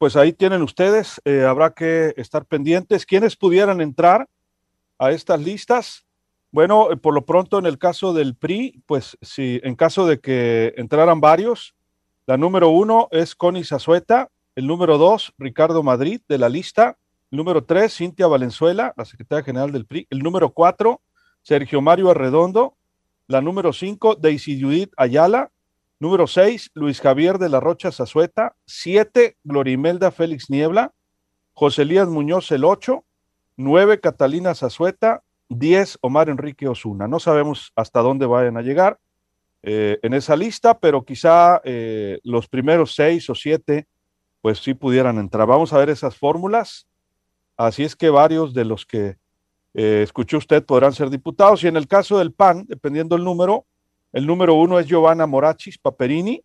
Pues 0.00 0.16
ahí 0.16 0.32
tienen 0.32 0.62
ustedes, 0.62 1.20
eh, 1.26 1.42
habrá 1.42 1.74
que 1.74 2.14
estar 2.16 2.46
pendientes. 2.46 3.04
¿Quiénes 3.04 3.36
pudieran 3.36 3.82
entrar 3.82 4.30
a 4.98 5.10
estas 5.10 5.42
listas? 5.42 6.06
Bueno, 6.50 6.90
eh, 6.90 6.96
por 6.96 7.12
lo 7.12 7.26
pronto 7.26 7.58
en 7.58 7.66
el 7.66 7.76
caso 7.76 8.14
del 8.14 8.34
PRI, 8.34 8.82
pues 8.86 9.18
si 9.20 9.60
en 9.62 9.76
caso 9.76 10.06
de 10.06 10.18
que 10.18 10.72
entraran 10.78 11.20
varios, 11.20 11.74
la 12.24 12.38
número 12.38 12.70
uno 12.70 13.08
es 13.10 13.34
Connie 13.34 13.62
Zazueta, 13.62 14.30
el 14.54 14.66
número 14.66 14.96
dos, 14.96 15.34
Ricardo 15.36 15.82
Madrid 15.82 16.22
de 16.26 16.38
la 16.38 16.48
lista, 16.48 16.96
el 17.30 17.36
número 17.36 17.64
tres, 17.64 17.94
Cintia 17.94 18.26
Valenzuela, 18.26 18.94
la 18.96 19.04
secretaria 19.04 19.44
general 19.44 19.70
del 19.70 19.84
PRI, 19.84 20.06
el 20.08 20.20
número 20.20 20.48
cuatro, 20.54 21.02
Sergio 21.42 21.82
Mario 21.82 22.10
Arredondo, 22.10 22.74
la 23.26 23.42
número 23.42 23.74
cinco, 23.74 24.14
Daisy 24.14 24.62
Judith 24.62 24.94
Ayala, 24.96 25.50
número 26.00 26.26
seis, 26.26 26.70
Luis 26.74 27.00
Javier 27.00 27.38
de 27.38 27.48
la 27.48 27.60
Rocha 27.60 27.92
Zazueta, 27.92 28.56
siete, 28.66 29.36
Glorimelda 29.44 30.10
Félix 30.10 30.50
Niebla, 30.50 30.92
José 31.52 31.82
Elías 31.82 32.08
Muñoz 32.08 32.50
el 32.50 32.64
ocho, 32.64 33.04
nueve, 33.56 34.00
Catalina 34.00 34.54
Zazueta, 34.54 35.22
10 35.50 35.98
Omar 36.00 36.30
Enrique 36.30 36.66
Osuna. 36.68 37.06
No 37.06 37.20
sabemos 37.20 37.72
hasta 37.76 38.00
dónde 38.00 38.24
vayan 38.24 38.56
a 38.56 38.62
llegar 38.62 38.98
eh, 39.62 39.98
en 40.02 40.14
esa 40.14 40.36
lista, 40.36 40.78
pero 40.78 41.04
quizá 41.04 41.60
eh, 41.64 42.18
los 42.24 42.48
primeros 42.48 42.94
seis 42.94 43.28
o 43.28 43.34
siete, 43.34 43.86
pues 44.40 44.58
sí 44.58 44.72
pudieran 44.72 45.18
entrar. 45.18 45.46
Vamos 45.46 45.72
a 45.72 45.78
ver 45.78 45.90
esas 45.90 46.16
fórmulas. 46.16 46.86
Así 47.56 47.84
es 47.84 47.94
que 47.94 48.08
varios 48.08 48.54
de 48.54 48.64
los 48.64 48.86
que 48.86 49.18
eh, 49.74 50.00
escuchó 50.02 50.38
usted 50.38 50.64
podrán 50.64 50.94
ser 50.94 51.10
diputados. 51.10 51.62
Y 51.62 51.68
en 51.68 51.76
el 51.76 51.86
caso 51.86 52.18
del 52.18 52.32
PAN, 52.32 52.64
dependiendo 52.66 53.16
del 53.16 53.24
número, 53.24 53.66
el 54.12 54.26
número 54.26 54.54
uno 54.54 54.78
es 54.78 54.86
Giovanna 54.86 55.26
Morachis 55.26 55.78
Paperini 55.78 56.42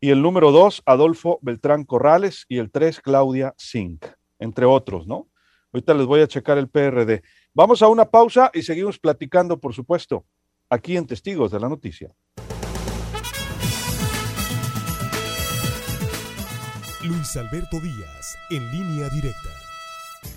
y 0.00 0.10
el 0.10 0.22
número 0.22 0.50
dos, 0.50 0.82
Adolfo 0.86 1.38
Beltrán 1.42 1.84
Corrales 1.84 2.46
y 2.48 2.58
el 2.58 2.70
tres, 2.70 3.00
Claudia 3.00 3.54
Zink, 3.60 4.06
entre 4.38 4.64
otros, 4.64 5.06
¿no? 5.06 5.28
Ahorita 5.72 5.94
les 5.94 6.06
voy 6.06 6.20
a 6.20 6.26
checar 6.26 6.58
el 6.58 6.68
PRD. 6.68 7.22
Vamos 7.54 7.82
a 7.82 7.88
una 7.88 8.06
pausa 8.06 8.50
y 8.52 8.62
seguimos 8.62 8.98
platicando, 8.98 9.60
por 9.60 9.72
supuesto, 9.72 10.24
aquí 10.68 10.96
en 10.96 11.06
Testigos 11.06 11.52
de 11.52 11.60
la 11.60 11.68
Noticia. 11.68 12.12
Luis 17.04 17.36
Alberto 17.36 17.78
Díaz, 17.80 18.36
en 18.50 18.70
línea 18.72 19.08
directa. 19.10 19.48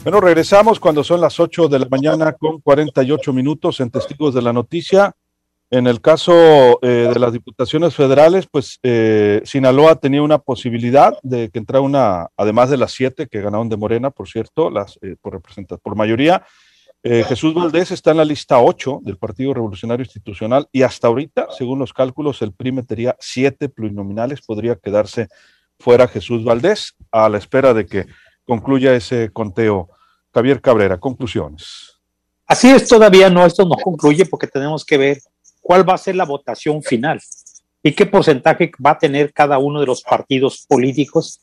Bueno, 0.04 0.22
regresamos 0.22 0.80
cuando 0.80 1.04
son 1.04 1.20
las 1.20 1.40
8 1.40 1.68
de 1.68 1.80
la 1.80 1.88
mañana 1.90 2.34
con 2.34 2.62
48 2.62 3.34
minutos 3.34 3.80
en 3.80 3.90
Testigos 3.90 4.34
de 4.34 4.42
la 4.42 4.54
Noticia. 4.54 5.16
En 5.74 5.88
el 5.88 6.01
caso 6.01 6.77
eh, 6.84 7.10
de 7.12 7.20
las 7.20 7.34
diputaciones 7.34 7.96
federales, 7.96 8.46
pues 8.46 8.77
eh, 8.84 9.42
Sinaloa 9.44 9.96
tenía 9.96 10.22
una 10.22 10.38
posibilidad 10.38 11.18
de 11.24 11.50
que 11.50 11.58
entrara 11.58 11.82
una, 11.82 12.27
además 12.38 12.70
de 12.70 12.77
las 12.77 12.92
siete 12.92 13.25
que 13.25 13.42
ganaron 13.42 13.70
de 13.70 13.77
Morena, 13.77 14.12
por 14.12 14.30
cierto, 14.30 14.70
las 14.70 15.00
eh, 15.01 15.15
por 15.20 15.42
por 15.82 15.96
mayoría, 15.96 16.46
Jesús 17.03 17.53
Valdés 17.56 17.92
está 17.92 18.12
en 18.12 18.18
la 18.18 18.24
lista 18.24 18.62
8 18.62 19.00
del 19.01 19.18
Partido 19.18 19.53
Revolucionario 19.53 20.06
Institucional 20.06 20.70
y 20.72 20.84
hasta 20.84 21.08
ahorita, 21.08 21.48
según 21.58 21.80
los 21.80 21.92
cálculos, 21.92 22.42
el 22.44 22.53
PRI 22.53 22.72
metería 22.72 23.18
siete 23.20 23.68
plurinominales, 23.68 24.42
podría 24.42 24.75
quedarse 24.75 25.27
fuera 25.80 26.08
Jesús 26.08 26.46
Valdés 26.46 26.96
a 27.12 27.27
la 27.27 27.39
espera 27.39 27.74
de 27.74 27.88
que 27.88 28.06
concluya 28.46 28.94
ese 28.94 29.32
conteo. 29.34 29.89
Javier 30.34 30.62
Cabrera, 30.62 31.00
conclusiones. 31.00 32.00
Así 32.46 32.70
es, 32.70 32.88
todavía 32.88 33.30
no, 33.30 33.46
esto 33.46 33.65
no 33.65 33.75
concluye 33.75 34.25
porque 34.25 34.48
tenemos 34.48 34.86
que 34.86 34.98
ver 34.98 35.18
cuál 35.63 35.88
va 35.88 35.96
a 35.96 35.98
ser 35.98 36.15
la 36.15 36.25
votación 36.25 36.84
final 36.84 37.20
y 37.82 37.93
qué 37.93 38.05
porcentaje 38.05 38.72
va 38.86 38.91
a 38.91 39.00
tener 39.00 39.34
cada 39.34 39.58
uno 39.58 39.79
de 39.79 39.88
los 39.88 40.03
partidos 40.03 40.65
políticos 40.67 41.41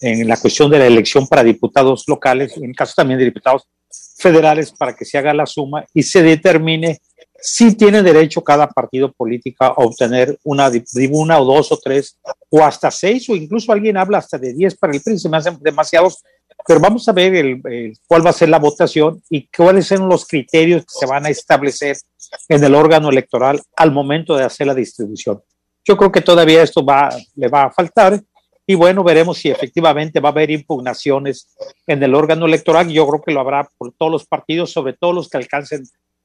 en 0.00 0.26
la 0.28 0.36
cuestión 0.36 0.70
de 0.70 0.78
la 0.78 0.86
elección 0.86 1.26
para 1.26 1.42
diputados 1.42 2.04
locales, 2.06 2.56
en 2.56 2.72
caso 2.72 2.94
también 2.96 3.18
de 3.18 3.26
diputados 3.26 3.68
federales 4.16 4.72
para 4.72 4.94
que 4.94 5.04
se 5.04 5.18
haga 5.18 5.34
la 5.34 5.46
suma 5.46 5.84
y 5.92 6.02
se 6.02 6.22
determine 6.22 7.00
si 7.38 7.74
tiene 7.76 8.02
derecho 8.02 8.42
cada 8.42 8.68
partido 8.68 9.12
político 9.12 9.64
a 9.64 9.74
obtener 9.76 10.38
una 10.44 10.70
tribuna 10.70 11.38
o 11.38 11.44
dos 11.44 11.70
o 11.70 11.78
tres 11.78 12.18
o 12.48 12.64
hasta 12.64 12.90
seis 12.90 13.28
o 13.28 13.36
incluso 13.36 13.72
alguien 13.72 13.96
habla 13.96 14.18
hasta 14.18 14.38
de 14.38 14.54
diez 14.54 14.74
para 14.74 14.94
el 14.94 15.02
PRI, 15.02 15.18
se 15.18 15.28
me 15.28 15.36
hacen 15.36 15.58
demasiados, 15.60 16.22
pero 16.66 16.80
vamos 16.80 17.08
a 17.08 17.12
ver 17.12 17.34
el, 17.34 17.98
cuál 18.06 18.24
va 18.24 18.30
a 18.30 18.34
ser 18.34 18.48
la 18.48 18.58
votación 18.58 19.22
y 19.30 19.48
cuáles 19.48 19.86
son 19.86 20.08
los 20.08 20.26
criterios 20.26 20.82
que 20.82 20.98
se 20.98 21.06
van 21.06 21.26
a 21.26 21.30
establecer 21.30 21.96
en 22.48 22.64
el 22.64 22.74
órgano 22.74 23.08
electoral 23.08 23.60
al 23.76 23.92
momento 23.92 24.36
de 24.36 24.44
hacer 24.44 24.66
la 24.66 24.74
distribución. 24.74 25.40
Yo 25.84 25.96
creo 25.96 26.10
que 26.10 26.20
todavía 26.20 26.62
esto 26.62 26.84
va, 26.84 27.10
le 27.36 27.48
va 27.48 27.64
a 27.64 27.70
faltar 27.70 28.20
y 28.66 28.74
bueno, 28.74 29.04
veremos 29.04 29.38
si 29.38 29.48
efectivamente 29.48 30.18
va 30.18 30.30
a 30.30 30.32
haber 30.32 30.50
impugnaciones 30.50 31.48
en 31.86 32.02
el 32.02 32.14
órgano 32.16 32.46
electoral. 32.46 32.88
Yo 32.88 33.06
creo 33.06 33.22
que 33.22 33.32
lo 33.32 33.40
habrá 33.40 33.70
por 33.78 33.92
todos 33.92 34.10
los 34.10 34.26
partidos, 34.26 34.72
sobre 34.72 34.94
todo 34.94 35.12
los 35.12 35.28
que 35.28 35.36
alcancen 35.36 35.84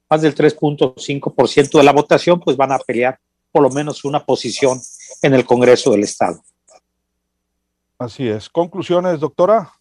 más 0.09 0.23
del 0.23 0.33
3.5% 0.33 1.77
de 1.77 1.83
la 1.83 1.93
votación, 1.93 2.39
pues 2.39 2.57
van 2.57 2.71
a 2.71 2.79
pelear 2.79 3.19
por 3.51 3.61
lo 3.61 3.69
menos 3.69 4.03
una 4.03 4.25
posición 4.25 4.79
en 5.21 5.33
el 5.35 5.45
Congreso 5.45 5.91
del 5.91 6.03
Estado. 6.03 6.41
Así 7.99 8.27
es. 8.27 8.49
Conclusiones, 8.49 9.19
doctora. 9.19 9.71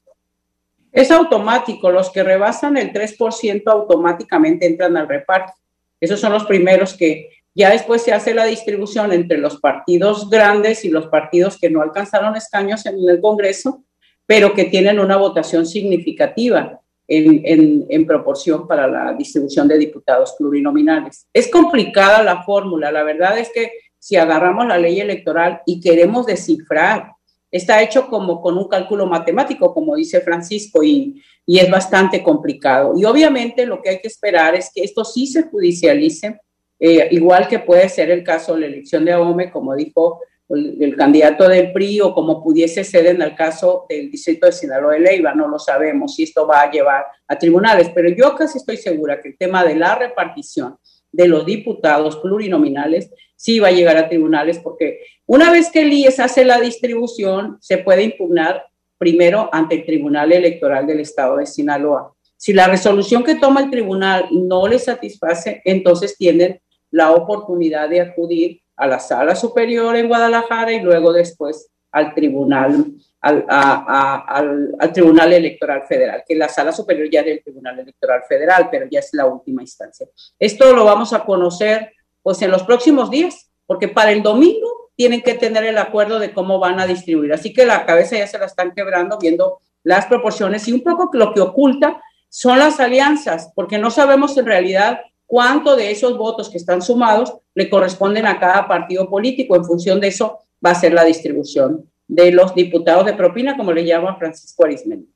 Es 0.93 1.11
automático. 1.11 1.91
Los 1.91 2.11
que 2.11 2.23
rebasan 2.23 2.77
el 2.77 2.93
3% 2.93 3.63
automáticamente 3.67 4.67
entran 4.67 4.97
al 4.97 5.09
reparto. 5.09 5.53
Esos 6.01 6.21
son 6.21 6.33
los 6.33 6.45
primeros 6.45 6.95
que 6.95 7.29
ya 7.55 7.71
después 7.71 8.03
se 8.03 8.13
hace 8.13 8.33
la 8.33 8.45
distribución 8.45 9.13
entre 9.13 9.39
los 9.39 9.61
partidos 9.61 10.31
grandes 10.31 10.85
y 10.85 10.89
los 10.89 11.09
partidos 11.09 11.59
que 11.59 11.69
no 11.69 11.83
alcanzaron 11.83 12.37
escaños 12.37 12.87
en 12.87 12.97
el 13.09 13.21
Congreso, 13.21 13.85
pero 14.25 14.55
que 14.55 14.65
tienen 14.65 15.01
una 15.01 15.17
votación 15.17 15.67
significativa 15.67 16.81
en, 17.09 17.85
en, 17.89 18.07
proporción 18.07 18.69
para 18.69 18.87
la 18.87 19.13
distribución 19.15 19.67
de 19.67 19.79
diputados 19.79 20.37
plurinominales. 20.39 21.27
Es 21.33 21.51
complicada 21.51 22.23
la 22.23 22.45
fórmula. 22.45 22.93
La 22.93 23.03
verdad 23.03 23.37
es 23.37 23.51
que 23.53 23.73
si 23.99 24.15
agarramos 24.15 24.67
la 24.69 24.79
ley 24.79 25.01
electoral 25.01 25.61
y 25.67 25.81
queremos 25.81 26.27
descifrar, 26.27 27.11
está 27.51 27.83
hecho 27.83 28.09
como 28.09 28.41
con 28.41 28.57
un 28.57 28.69
cálculo 28.69 29.07
matemático, 29.07 29.75
como 29.75 29.97
dice 29.97 30.21
Francisco, 30.21 30.83
y, 30.83 31.23
y 31.47 31.59
es 31.59 31.71
bastante 31.71 32.23
complicado. 32.23 32.95
Y 32.97 33.05
obviamente 33.05 33.67
lo 33.67 33.83
que 33.83 33.91
hay 33.91 34.01
que 34.01 34.09
esperar 34.09 34.55
es 34.55 34.71
que 34.75 34.83
esto 34.83 35.05
sí 35.05 35.27
se 35.27 35.43
judicialice 35.45 36.39
eh, 36.83 37.09
igual 37.11 37.47
que 37.47 37.59
puede 37.59 37.91
ser 37.91 38.11
el 38.11 38.25
caso 38.25 38.55
de 38.55 38.61
la 38.61 38.67
elección 38.67 39.05
de 39.05 39.13
AOME, 39.13 39.51
como 39.51 39.77
dijo 39.77 40.21
el, 40.49 40.97
candidato 40.97 41.47
del 41.47 41.73
PRI, 41.73 42.01
o 42.01 42.15
como 42.15 42.43
pudiese 42.43 42.83
ser 42.85 43.07
en 43.07 43.21
el 43.21 43.37
caso 43.37 43.85
del 43.87 44.11
distrito 44.11 44.47
de 44.47 44.53
Sinaloa 44.53 44.95
de 44.95 45.01
Leiva, 45.01 45.35
no 45.35 45.47
lo 45.47 45.59
sabemos 45.59 46.15
si 46.15 46.23
esto 46.23 46.47
va 46.47 46.63
a 46.63 46.71
llevar 46.71 47.05
a 47.29 47.39
tribunales, 47.39 47.91
pero 47.95 48.09
yo 48.09 48.35
casi 48.35 48.59
estoy 48.59 48.79
segura 48.79 49.21
que 49.21 49.29
el 49.29 49.37
tema 49.37 49.63
de 49.63 49.77
la 49.77 49.95
repartición 49.95 50.79
de 51.13 51.29
los 51.29 51.45
diputados 51.45 52.17
plurinominales 52.17 53.11
sí 53.37 53.59
va 53.59 53.69
a 53.69 53.73
llegar 53.73 53.99
a 53.99 54.09
tribunales, 54.09 54.59
porque 54.59 55.01
una 55.33 55.53
vez 55.53 55.71
que 55.71 55.83
el 55.83 55.93
IES 55.93 56.19
hace 56.19 56.45
la 56.45 56.59
distribución, 56.59 57.57
se 57.61 57.79
puede 57.79 58.03
impugnar 58.03 58.67
primero 58.99 59.49
ante 59.53 59.77
el 59.77 59.87
Tribunal 59.87 60.33
Electoral 60.33 60.89
del 60.89 60.99
Estado 60.99 61.37
de 61.37 61.47
Sinaloa. 61.47 62.13
Si 62.37 62.53
la 62.53 62.67
resolución 62.67 63.23
que 63.23 63.37
toma 63.37 63.61
el 63.61 63.71
tribunal 63.71 64.27
no 64.33 64.67
le 64.67 64.81
satisface, 64.81 65.63
entonces 65.65 66.17
tienen 66.19 66.61
la 66.91 67.13
oportunidad 67.13 67.89
de 67.89 68.01
acudir 68.01 68.61
a 68.75 68.89
la 68.89 68.99
sala 68.99 69.37
superior 69.37 69.95
en 69.95 70.09
Guadalajara 70.09 70.73
y 70.73 70.81
luego 70.81 71.13
después 71.13 71.71
al 71.93 72.13
tribunal 72.13 72.87
al, 73.21 73.45
al, 73.49 74.93
Tribunal 74.93 75.33
Electoral 75.33 75.85
Federal, 75.87 76.25
que 76.27 76.35
la 76.35 76.49
sala 76.49 76.73
superior 76.73 77.09
ya 77.09 77.21
es 77.21 77.27
del 77.27 77.45
Tribunal 77.45 77.79
Electoral 77.79 78.23
Federal, 78.29 78.67
pero 78.69 78.89
ya 78.91 78.99
es 78.99 79.11
la 79.13 79.27
última 79.27 79.63
instancia. 79.63 80.09
Esto 80.41 80.75
lo 80.75 80.85
vamos 80.85 81.13
a 81.13 81.25
conocer 81.25 81.93
pues 82.21 82.43
en 82.43 82.51
los 82.51 82.65
próximos 82.65 83.13
días, 83.13 83.49
porque 83.65 83.87
para 83.87 84.11
el 84.11 84.25
domingo 84.25 84.70
tienen 85.01 85.23
que 85.23 85.33
tener 85.33 85.65
el 85.65 85.79
acuerdo 85.79 86.19
de 86.19 86.35
cómo 86.35 86.59
van 86.59 86.79
a 86.79 86.87
distribuir. 86.87 87.33
Así 87.33 87.55
que 87.55 87.65
la 87.65 87.87
cabeza 87.87 88.19
ya 88.19 88.27
se 88.27 88.39
la 88.39 88.45
están 88.45 88.75
quebrando 88.75 89.17
viendo 89.19 89.61
las 89.83 90.05
proporciones 90.05 90.69
y 90.69 90.75
un 90.75 90.83
poco 90.83 91.09
lo 91.15 91.33
que 91.33 91.41
oculta 91.41 92.03
son 92.29 92.59
las 92.59 92.81
alianzas, 92.81 93.51
porque 93.55 93.79
no 93.79 93.91
sabemos 93.91 94.37
en 94.37 94.45
realidad 94.45 95.01
cuánto 95.25 95.75
de 95.75 95.91
esos 95.91 96.19
votos 96.19 96.51
que 96.51 96.59
están 96.59 96.83
sumados 96.83 97.33
le 97.55 97.71
corresponden 97.71 98.27
a 98.27 98.39
cada 98.39 98.69
partido 98.69 99.09
político. 99.09 99.57
En 99.57 99.65
función 99.65 100.01
de 100.01 100.09
eso 100.09 100.41
va 100.63 100.73
a 100.73 100.75
ser 100.75 100.93
la 100.93 101.05
distribución 101.05 101.91
de 102.07 102.33
los 102.33 102.55
diputados 102.55 103.07
de 103.07 103.15
propina, 103.15 103.57
como 103.57 103.73
le 103.73 103.87
llama 103.87 104.17
Francisco 104.17 104.67
Arismendi. 104.67 105.09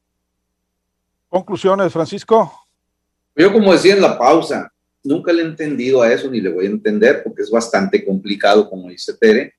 Conclusiones, 1.28 1.92
Francisco. 1.92 2.50
Yo, 3.36 3.52
como 3.52 3.70
decía 3.70 3.92
en 3.92 4.00
la 4.00 4.16
pausa, 4.16 4.72
nunca 5.02 5.30
le 5.30 5.42
he 5.42 5.44
entendido 5.44 6.00
a 6.00 6.10
eso, 6.10 6.30
ni 6.30 6.40
le 6.40 6.50
voy 6.50 6.64
a 6.64 6.70
entender, 6.70 7.22
porque 7.22 7.42
es 7.42 7.50
bastante 7.50 8.02
complicado, 8.02 8.70
como 8.70 8.88
dice 8.88 9.12
Tere. 9.20 9.52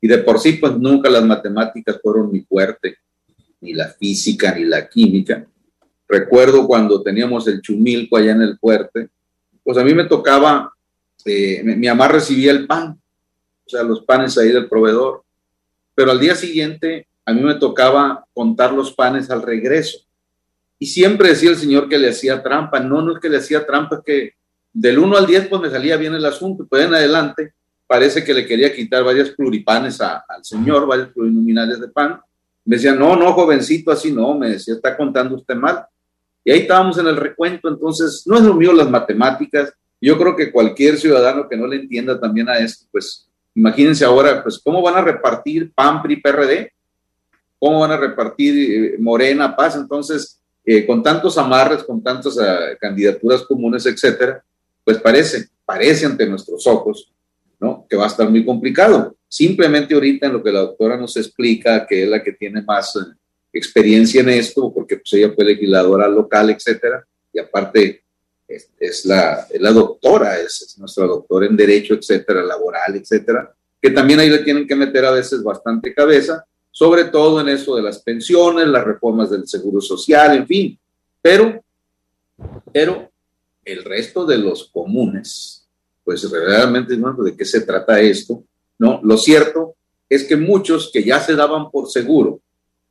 Y 0.00 0.08
de 0.08 0.18
por 0.18 0.38
sí, 0.38 0.54
pues 0.54 0.76
nunca 0.76 1.08
las 1.08 1.24
matemáticas 1.24 1.98
fueron 2.02 2.30
mi 2.30 2.40
fuerte, 2.40 2.98
ni 3.60 3.72
la 3.72 3.88
física, 3.88 4.54
ni 4.54 4.64
la 4.64 4.88
química. 4.88 5.46
Recuerdo 6.08 6.66
cuando 6.66 7.02
teníamos 7.02 7.48
el 7.48 7.60
chumilco 7.60 8.16
allá 8.16 8.32
en 8.32 8.42
el 8.42 8.58
fuerte, 8.58 9.08
pues 9.64 9.78
a 9.78 9.84
mí 9.84 9.94
me 9.94 10.04
tocaba, 10.04 10.72
eh, 11.24 11.62
mi 11.64 11.88
mamá 11.88 12.08
recibía 12.08 12.52
el 12.52 12.66
pan, 12.66 13.00
o 13.64 13.68
sea, 13.68 13.82
los 13.82 14.02
panes 14.02 14.38
ahí 14.38 14.52
del 14.52 14.68
proveedor, 14.68 15.24
pero 15.94 16.12
al 16.12 16.20
día 16.20 16.36
siguiente 16.36 17.08
a 17.24 17.32
mí 17.32 17.42
me 17.42 17.56
tocaba 17.56 18.24
contar 18.32 18.72
los 18.72 18.92
panes 18.92 19.30
al 19.30 19.42
regreso. 19.42 19.98
Y 20.78 20.86
siempre 20.86 21.30
decía 21.30 21.50
el 21.50 21.56
señor 21.56 21.88
que 21.88 21.98
le 21.98 22.10
hacía 22.10 22.42
trampa. 22.42 22.78
No, 22.80 23.02
no 23.02 23.14
es 23.14 23.18
que 23.18 23.28
le 23.28 23.38
hacía 23.38 23.66
trampa, 23.66 23.96
es 23.96 24.02
que 24.04 24.34
del 24.72 24.98
1 24.98 25.16
al 25.16 25.26
10 25.26 25.48
pues 25.48 25.62
me 25.62 25.70
salía 25.70 25.96
bien 25.96 26.14
el 26.14 26.24
asunto. 26.24 26.66
Pues 26.68 26.84
en 26.84 26.94
adelante 26.94 27.54
parece 27.86 28.24
que 28.24 28.34
le 28.34 28.46
quería 28.46 28.74
quitar 28.74 29.04
varias 29.04 29.30
pluripanes 29.30 30.00
al 30.00 30.22
señor, 30.42 30.86
varios 30.86 31.08
plurinominales 31.08 31.80
de 31.80 31.88
pan. 31.88 32.20
Me 32.64 32.76
decía, 32.76 32.94
no, 32.94 33.14
no, 33.16 33.32
jovencito, 33.32 33.92
así 33.92 34.12
no, 34.12 34.34
me 34.34 34.50
decía, 34.50 34.74
está 34.74 34.96
contando 34.96 35.36
usted 35.36 35.54
mal. 35.54 35.86
Y 36.44 36.50
ahí 36.50 36.60
estábamos 36.60 36.98
en 36.98 37.06
el 37.06 37.16
recuento, 37.16 37.68
entonces 37.68 38.22
no 38.26 38.36
es 38.36 38.42
lo 38.42 38.54
mío 38.54 38.72
las 38.72 38.90
matemáticas. 38.90 39.72
Yo 40.00 40.18
creo 40.18 40.36
que 40.36 40.52
cualquier 40.52 40.98
ciudadano 40.98 41.48
que 41.48 41.56
no 41.56 41.66
le 41.66 41.76
entienda 41.76 42.20
también 42.20 42.48
a 42.48 42.58
esto, 42.58 42.86
pues 42.90 43.28
imagínense 43.54 44.04
ahora, 44.04 44.42
pues 44.42 44.60
cómo 44.62 44.82
van 44.82 44.96
a 44.96 45.00
repartir 45.00 45.72
PAN, 45.72 46.02
PRI, 46.02 46.16
PRD, 46.20 46.72
cómo 47.58 47.80
van 47.80 47.92
a 47.92 47.96
repartir 47.96 48.94
eh, 48.94 48.96
Morena, 48.98 49.56
Paz. 49.56 49.76
Entonces, 49.76 50.40
eh, 50.64 50.86
con 50.86 51.02
tantos 51.02 51.38
amarres, 51.38 51.82
con 51.84 52.02
tantas 52.02 52.36
eh, 52.36 52.76
candidaturas 52.80 53.42
comunes, 53.42 53.86
etcétera, 53.86 54.42
pues 54.84 54.98
parece, 54.98 55.48
parece 55.64 56.06
ante 56.06 56.26
nuestros 56.26 56.66
ojos, 56.66 57.12
¿no? 57.60 57.86
Que 57.88 57.96
va 57.96 58.04
a 58.04 58.08
estar 58.08 58.28
muy 58.28 58.44
complicado. 58.44 59.16
Simplemente 59.28 59.94
ahorita 59.94 60.26
en 60.26 60.32
lo 60.34 60.42
que 60.42 60.52
la 60.52 60.60
doctora 60.60 60.96
nos 60.96 61.16
explica, 61.16 61.86
que 61.86 62.04
es 62.04 62.08
la 62.08 62.22
que 62.22 62.32
tiene 62.32 62.62
más 62.62 62.96
experiencia 63.52 64.20
en 64.20 64.28
esto, 64.28 64.72
porque 64.72 64.96
pues, 64.96 65.12
ella 65.14 65.32
fue 65.34 65.44
legisladora 65.44 66.08
local, 66.08 66.50
etcétera, 66.50 67.06
y 67.32 67.38
aparte 67.38 68.02
es, 68.48 69.04
la, 69.04 69.46
doctora, 69.72 70.38
es, 70.38 70.76
nuestra 70.78 71.06
doctora 71.06 71.46
en 71.46 71.56
Derecho, 71.56 71.94
etcétera, 71.94 72.42
laboral, 72.42 72.94
etcétera, 72.94 73.54
que 73.80 73.90
también 73.90 74.20
ahí 74.20 74.30
le 74.30 74.38
tienen 74.38 74.66
que 74.66 74.76
meter 74.76 75.04
a 75.04 75.10
veces 75.10 75.42
bastante 75.42 75.92
cabeza, 75.92 76.44
sobre 76.70 77.04
todo 77.04 77.40
en 77.40 77.48
eso 77.48 77.74
de 77.76 77.82
las 77.82 78.00
pensiones, 78.02 78.66
las 78.68 78.84
reformas 78.84 79.30
del 79.30 79.46
seguro 79.48 79.80
social, 79.80 80.36
en 80.36 80.46
fin. 80.46 80.78
Pero, 81.22 81.62
pero 82.72 83.10
el 83.64 83.82
resto 83.82 84.24
de 84.24 84.38
los 84.38 84.70
comunes, 84.70 85.65
pues 86.06 86.30
realmente, 86.30 86.96
¿no? 86.96 87.12
¿de 87.12 87.36
qué 87.36 87.44
se 87.44 87.60
trata 87.60 88.00
esto? 88.00 88.42
¿No? 88.78 89.00
Lo 89.02 89.18
cierto 89.18 89.74
es 90.08 90.24
que 90.24 90.36
muchos 90.36 90.90
que 90.90 91.04
ya 91.04 91.20
se 91.20 91.34
daban 91.34 91.70
por 91.70 91.90
seguro 91.90 92.40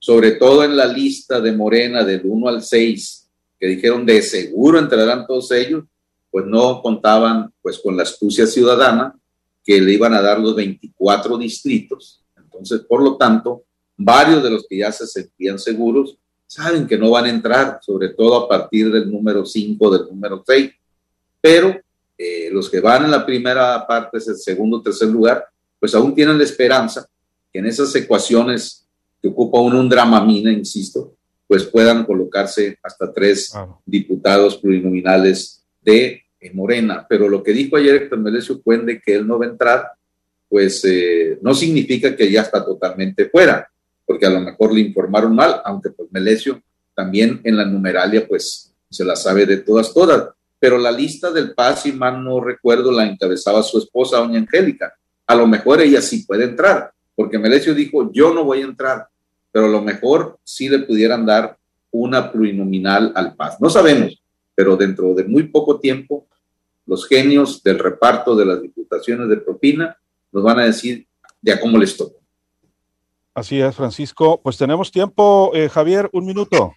sobre 0.06 0.34
todo 0.34 0.64
en 0.64 0.78
la 0.78 0.86
lista 0.86 1.42
de 1.42 1.52
Morena 1.52 2.04
del 2.04 2.22
1 2.24 2.48
al 2.48 2.62
6, 2.62 3.28
que 3.60 3.66
dijeron 3.66 4.06
de 4.06 4.22
seguro 4.22 4.78
entrarán 4.78 5.26
todos 5.26 5.52
ellos, 5.52 5.84
pues 6.30 6.46
no 6.46 6.80
contaban 6.84 7.52
pues 7.60 7.80
con 7.80 7.98
la 7.98 8.04
astucia 8.04 8.46
ciudadana 8.46 9.16
que 9.64 9.82
le 9.82 9.94
iban 9.94 10.14
a 10.14 10.22
dar 10.22 10.40
los 10.40 10.56
24 10.56 11.40
distritos. 11.40 12.24
Entonces, 12.38 12.82
por 12.82 13.02
lo 13.02 13.18
tanto, 13.18 13.64
varios 13.98 14.44
de 14.44 14.52
los 14.52 14.68
que 14.70 14.78
ya 14.78 14.92
se 14.92 15.08
sentían 15.08 15.58
seguros 15.58 16.20
saben 16.46 16.86
que 16.86 17.00
no 17.00 17.10
van 17.10 17.26
a 17.26 17.30
entrar, 17.30 17.80
sobre 17.82 18.10
todo 18.10 18.36
a 18.36 18.48
partir 18.48 18.92
del 18.92 19.12
número 19.12 19.44
5, 19.44 19.90
del 19.90 20.06
número 20.08 20.44
6. 20.46 20.72
Pero 21.42 21.82
eh, 22.18 22.50
los 22.52 22.70
que 22.70 22.80
van 22.80 23.06
en 23.06 23.12
la 23.12 23.26
primera 23.26 23.86
parte, 23.86 24.18
es 24.18 24.28
el 24.28 24.38
segundo, 24.38 24.82
tercer 24.82 25.10
lugar, 25.10 25.46
pues 25.80 25.94
aún 25.96 26.16
tienen 26.16 26.38
la 26.38 26.44
esperanza 26.44 27.08
que 27.52 27.60
en 27.60 27.66
esas 27.66 27.94
ecuaciones 27.96 28.86
que 29.22 29.28
ocupa 29.28 29.60
un, 29.60 29.76
un 29.76 29.90
dramamina, 29.90 30.52
insisto, 30.52 31.16
pues 31.48 31.64
puedan 31.64 32.06
colocarse 32.06 32.78
hasta 32.82 33.12
tres 33.14 33.54
diputados 33.86 34.58
plurinominales 34.58 35.64
de 35.82 36.26
Morena. 36.54 37.06
Pero 37.08 37.30
lo 37.30 37.44
que 37.44 37.54
dijo 37.54 37.78
ayer 37.78 37.96
Héctor 37.96 38.20
Melesio 38.20 38.62
Puende, 38.62 39.02
que 39.02 39.16
él 39.16 39.28
no 39.28 39.40
va 39.40 39.46
a 39.46 39.50
entrar, 39.50 39.92
pues 40.48 40.84
eh, 40.86 41.40
no 41.42 41.54
significa 41.54 42.16
que 42.16 42.32
ya 42.32 42.42
está 42.42 42.64
totalmente 42.64 43.30
fuera, 43.30 43.70
porque 44.06 44.26
a 44.26 44.30
lo 44.30 44.40
mejor 44.40 44.74
le 44.74 44.82
informaron 44.82 45.34
mal, 45.36 45.62
aunque 45.66 45.90
pues 45.90 46.10
Melesio 46.12 46.62
también 46.94 47.42
en 47.44 47.58
la 47.58 47.66
numeralia 47.66 48.28
pues 48.28 48.74
se 48.90 49.04
la 49.04 49.16
sabe 49.16 49.46
de 49.46 49.58
todas, 49.58 49.94
todas. 49.94 50.30
Pero 50.66 50.80
la 50.80 50.92
lista 50.92 51.30
del 51.30 51.54
Paz, 51.54 51.84
si 51.84 51.92
mal 51.92 52.24
no 52.24 52.40
recuerdo, 52.40 52.92
la 52.92 53.06
encabezaba 53.06 53.62
su 53.62 53.78
esposa, 53.78 54.18
doña 54.18 54.40
Angélica. 54.40 54.96
A 55.28 55.36
lo 55.36 55.46
mejor 55.46 55.80
ella 55.80 56.02
sí 56.02 56.26
puede 56.26 56.46
entrar, 56.46 56.92
porque 57.14 57.38
Melesio 57.38 57.76
dijo, 57.76 58.12
yo 58.12 58.34
no 58.34 58.44
voy 58.44 58.62
a 58.62 58.66
entrar, 58.66 59.08
pero 59.52 59.68
a 59.68 59.70
lo 59.70 59.84
mejor 59.84 60.40
sí 60.44 60.68
le 60.68 60.80
pudieran 60.80 61.24
dar 61.24 61.56
una 61.92 62.32
plurinominal 62.32 63.12
al 63.14 63.36
Paz. 63.36 63.62
No 63.62 63.70
sabemos, 63.70 64.20
pero 64.56 64.76
dentro 64.76 65.14
de 65.14 65.26
muy 65.26 65.44
poco 65.44 65.80
tiempo, 65.80 66.26
los 66.88 67.08
genios 67.08 67.62
del 67.62 67.78
reparto 67.78 68.36
de 68.36 68.46
las 68.48 68.60
diputaciones 68.60 69.30
de 69.30 69.38
propina 69.38 69.96
nos 70.32 70.44
van 70.44 70.62
a 70.62 70.66
decir 70.66 71.06
de 71.44 71.52
a 71.52 71.62
cómo 71.62 71.78
les 71.78 71.96
toca. 71.96 72.18
Así 73.36 73.62
es, 73.62 73.76
Francisco. 73.76 74.42
Pues 74.42 74.58
tenemos 74.58 74.92
tiempo, 74.92 75.52
eh, 75.54 75.70
Javier, 75.70 76.10
un 76.12 76.26
minuto. 76.26 76.74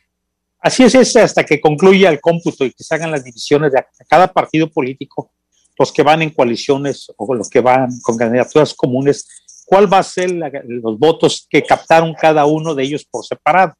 Así 0.61 0.83
es, 0.83 1.17
hasta 1.17 1.45
que 1.45 1.61
concluya 1.61 2.11
el 2.11 2.21
cómputo 2.21 2.65
y 2.65 2.73
que 2.73 2.83
se 2.83 2.95
hagan 2.95 3.13
las 3.13 3.25
divisiones 3.25 3.73
de 3.73 3.85
cada 4.09 4.33
partido 4.33 4.69
político, 4.69 5.31
los 5.79 5.93
que 5.93 6.03
van 6.03 6.23
en 6.23 6.31
coaliciones 6.31 7.13
o 7.17 7.35
los 7.35 7.49
que 7.49 7.61
van 7.61 7.89
con 8.03 8.17
candidaturas 8.17 8.75
comunes, 8.75 9.27
cuál 9.67 9.93
va 9.93 9.99
a 9.99 10.03
ser 10.03 10.33
los 10.33 10.99
votos 10.99 11.47
que 11.49 11.63
captaron 11.63 12.15
cada 12.15 12.47
uno 12.47 12.75
de 12.75 12.83
ellos 12.83 13.05
por 13.05 13.25
separado. 13.25 13.75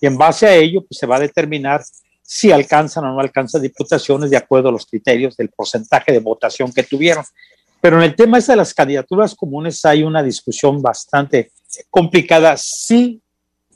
Y 0.00 0.06
en 0.06 0.18
base 0.18 0.46
a 0.46 0.54
ello, 0.54 0.84
pues 0.86 0.98
se 0.98 1.06
va 1.06 1.16
a 1.16 1.20
determinar 1.20 1.82
si 2.22 2.52
alcanzan 2.52 3.06
o 3.06 3.14
no 3.14 3.20
alcanzan 3.20 3.62
diputaciones 3.62 4.28
de 4.28 4.36
acuerdo 4.36 4.68
a 4.68 4.72
los 4.72 4.84
criterios 4.84 5.34
del 5.36 5.48
porcentaje 5.48 6.12
de 6.12 6.18
votación 6.18 6.72
que 6.72 6.82
tuvieron. 6.82 7.24
Pero 7.80 7.96
en 7.96 8.02
el 8.02 8.14
tema 8.14 8.38
este 8.38 8.52
de 8.52 8.56
las 8.56 8.74
candidaturas 8.74 9.34
comunes 9.34 9.82
hay 9.84 10.02
una 10.02 10.22
discusión 10.22 10.82
bastante 10.82 11.52
complicada. 11.88 12.56
Sí, 12.58 13.22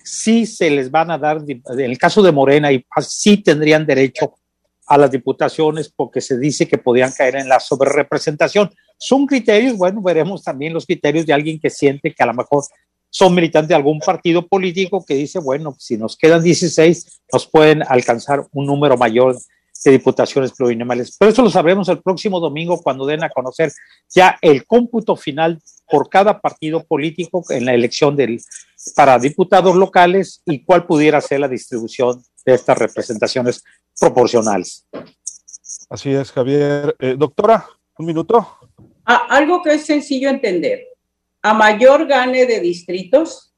sí 0.05 0.47
se 0.47 0.71
les 0.71 0.91
van 0.91 1.11
a 1.11 1.19
dar, 1.19 1.43
en 1.47 1.81
el 1.81 1.99
caso 1.99 2.23
de 2.23 2.33
Morena, 2.33 2.73
y 2.73 2.85
sí 3.01 3.38
tendrían 3.38 3.87
derecho 3.87 4.35
a 4.87 4.99
las 4.99 5.11
diputaciones 5.11 5.93
porque 5.95 6.21
se 6.21 6.38
dice 6.38 6.67
que 6.67 6.79
podían 6.79 7.12
caer 7.12 7.37
en 7.37 7.49
la 7.49 7.61
sobrerepresentación. 7.61 8.71
Son 8.99 9.27
criterios, 9.27 9.77
bueno, 9.77 10.03
veremos 10.03 10.43
también 10.43 10.75
los 10.75 10.87
criterios 10.87 11.27
de 11.27 11.33
alguien 11.33 11.61
que 11.61 11.71
siente 11.71 12.15
que 12.15 12.23
a 12.23 12.27
lo 12.27 12.35
mejor 12.35 12.65
son 13.09 13.35
militantes 13.35 13.69
de 13.69 13.75
algún 13.75 14.01
partido 14.01 14.47
político 14.47 15.05
que 15.05 15.15
dice, 15.15 15.38
bueno, 15.38 15.77
si 15.79 15.99
nos 15.99 16.17
quedan 16.17 16.43
16, 16.43 17.23
nos 17.33 17.47
pueden 17.47 17.83
alcanzar 17.87 18.47
un 18.53 18.67
número 18.67 18.97
mayor 18.97 19.37
de 19.85 19.90
diputaciones 19.90 20.53
plurinominales. 20.53 21.16
Pero 21.18 21.31
eso 21.31 21.42
lo 21.42 21.51
sabremos 21.51 21.88
el 21.88 22.03
próximo 22.03 22.40
domingo 22.40 22.81
cuando 22.81 23.07
den 23.07 23.25
a 23.25 23.31
conocer 23.31 23.73
ya 24.09 24.38
el 24.40 24.66
cómputo 24.66 25.16
final 25.16 25.61
por 25.90 26.09
cada 26.09 26.40
partido 26.40 26.85
político 26.85 27.45
en 27.51 27.64
la 27.64 27.75
elección 27.75 28.16
del, 28.16 28.40
para 28.97 29.18
diputados 29.18 29.77
locales 29.77 30.42
y 30.47 30.64
cuál 30.64 30.87
pudiera 30.87 31.21
ser 31.21 31.40
la 31.40 31.49
distribución 31.49 32.23
de 32.45 32.55
estas 32.55 32.79
representaciones 32.79 33.62
proporcionales. 33.99 34.87
Así 35.90 36.11
es, 36.11 36.33
Javier. 36.33 36.97
Eh, 36.99 37.14
doctora, 37.18 37.66
un 37.99 38.07
minuto. 38.07 38.47
Ah, 39.05 39.27
algo 39.29 39.62
que 39.62 39.75
es 39.75 39.85
sencillo 39.85 40.31
entender. 40.31 40.87
A 41.42 41.53
mayor 41.53 42.07
gane 42.07 42.47
de 42.47 42.61
distritos, 42.61 43.53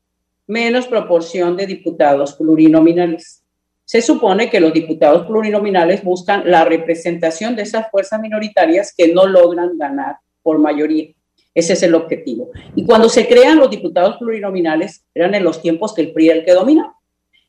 menos 0.47 0.87
proporción 0.87 1.57
de 1.57 1.67
diputados 1.67 2.35
plurinominales. 2.35 3.44
Se 3.85 4.01
supone 4.01 4.49
que 4.49 4.61
los 4.61 4.73
diputados 4.73 5.27
plurinominales 5.27 6.03
buscan 6.03 6.51
la 6.51 6.65
representación 6.65 7.55
de 7.55 7.63
esas 7.63 7.91
fuerzas 7.91 8.21
minoritarias 8.21 8.95
que 8.97 9.13
no 9.13 9.27
logran 9.27 9.77
ganar 9.77 10.17
por 10.43 10.59
mayoría. 10.59 11.09
Ese 11.55 11.75
es 11.75 11.83
el 11.83 11.95
objetivo. 11.95 12.51
Y 12.75 12.85
cuando 12.85 13.09
se 13.09 13.29
crean 13.29 13.59
los 13.59 13.71
diputados 13.71 14.17
plurinominales, 14.17 15.05
eran 15.15 15.35
en 15.35 15.45
los 15.45 15.63
tiempos 15.63 15.95
que 15.95 16.03
el 16.03 16.13
PRI 16.13 16.31
era 16.31 16.39
el 16.39 16.45
que 16.45 16.53
domina. 16.53 16.95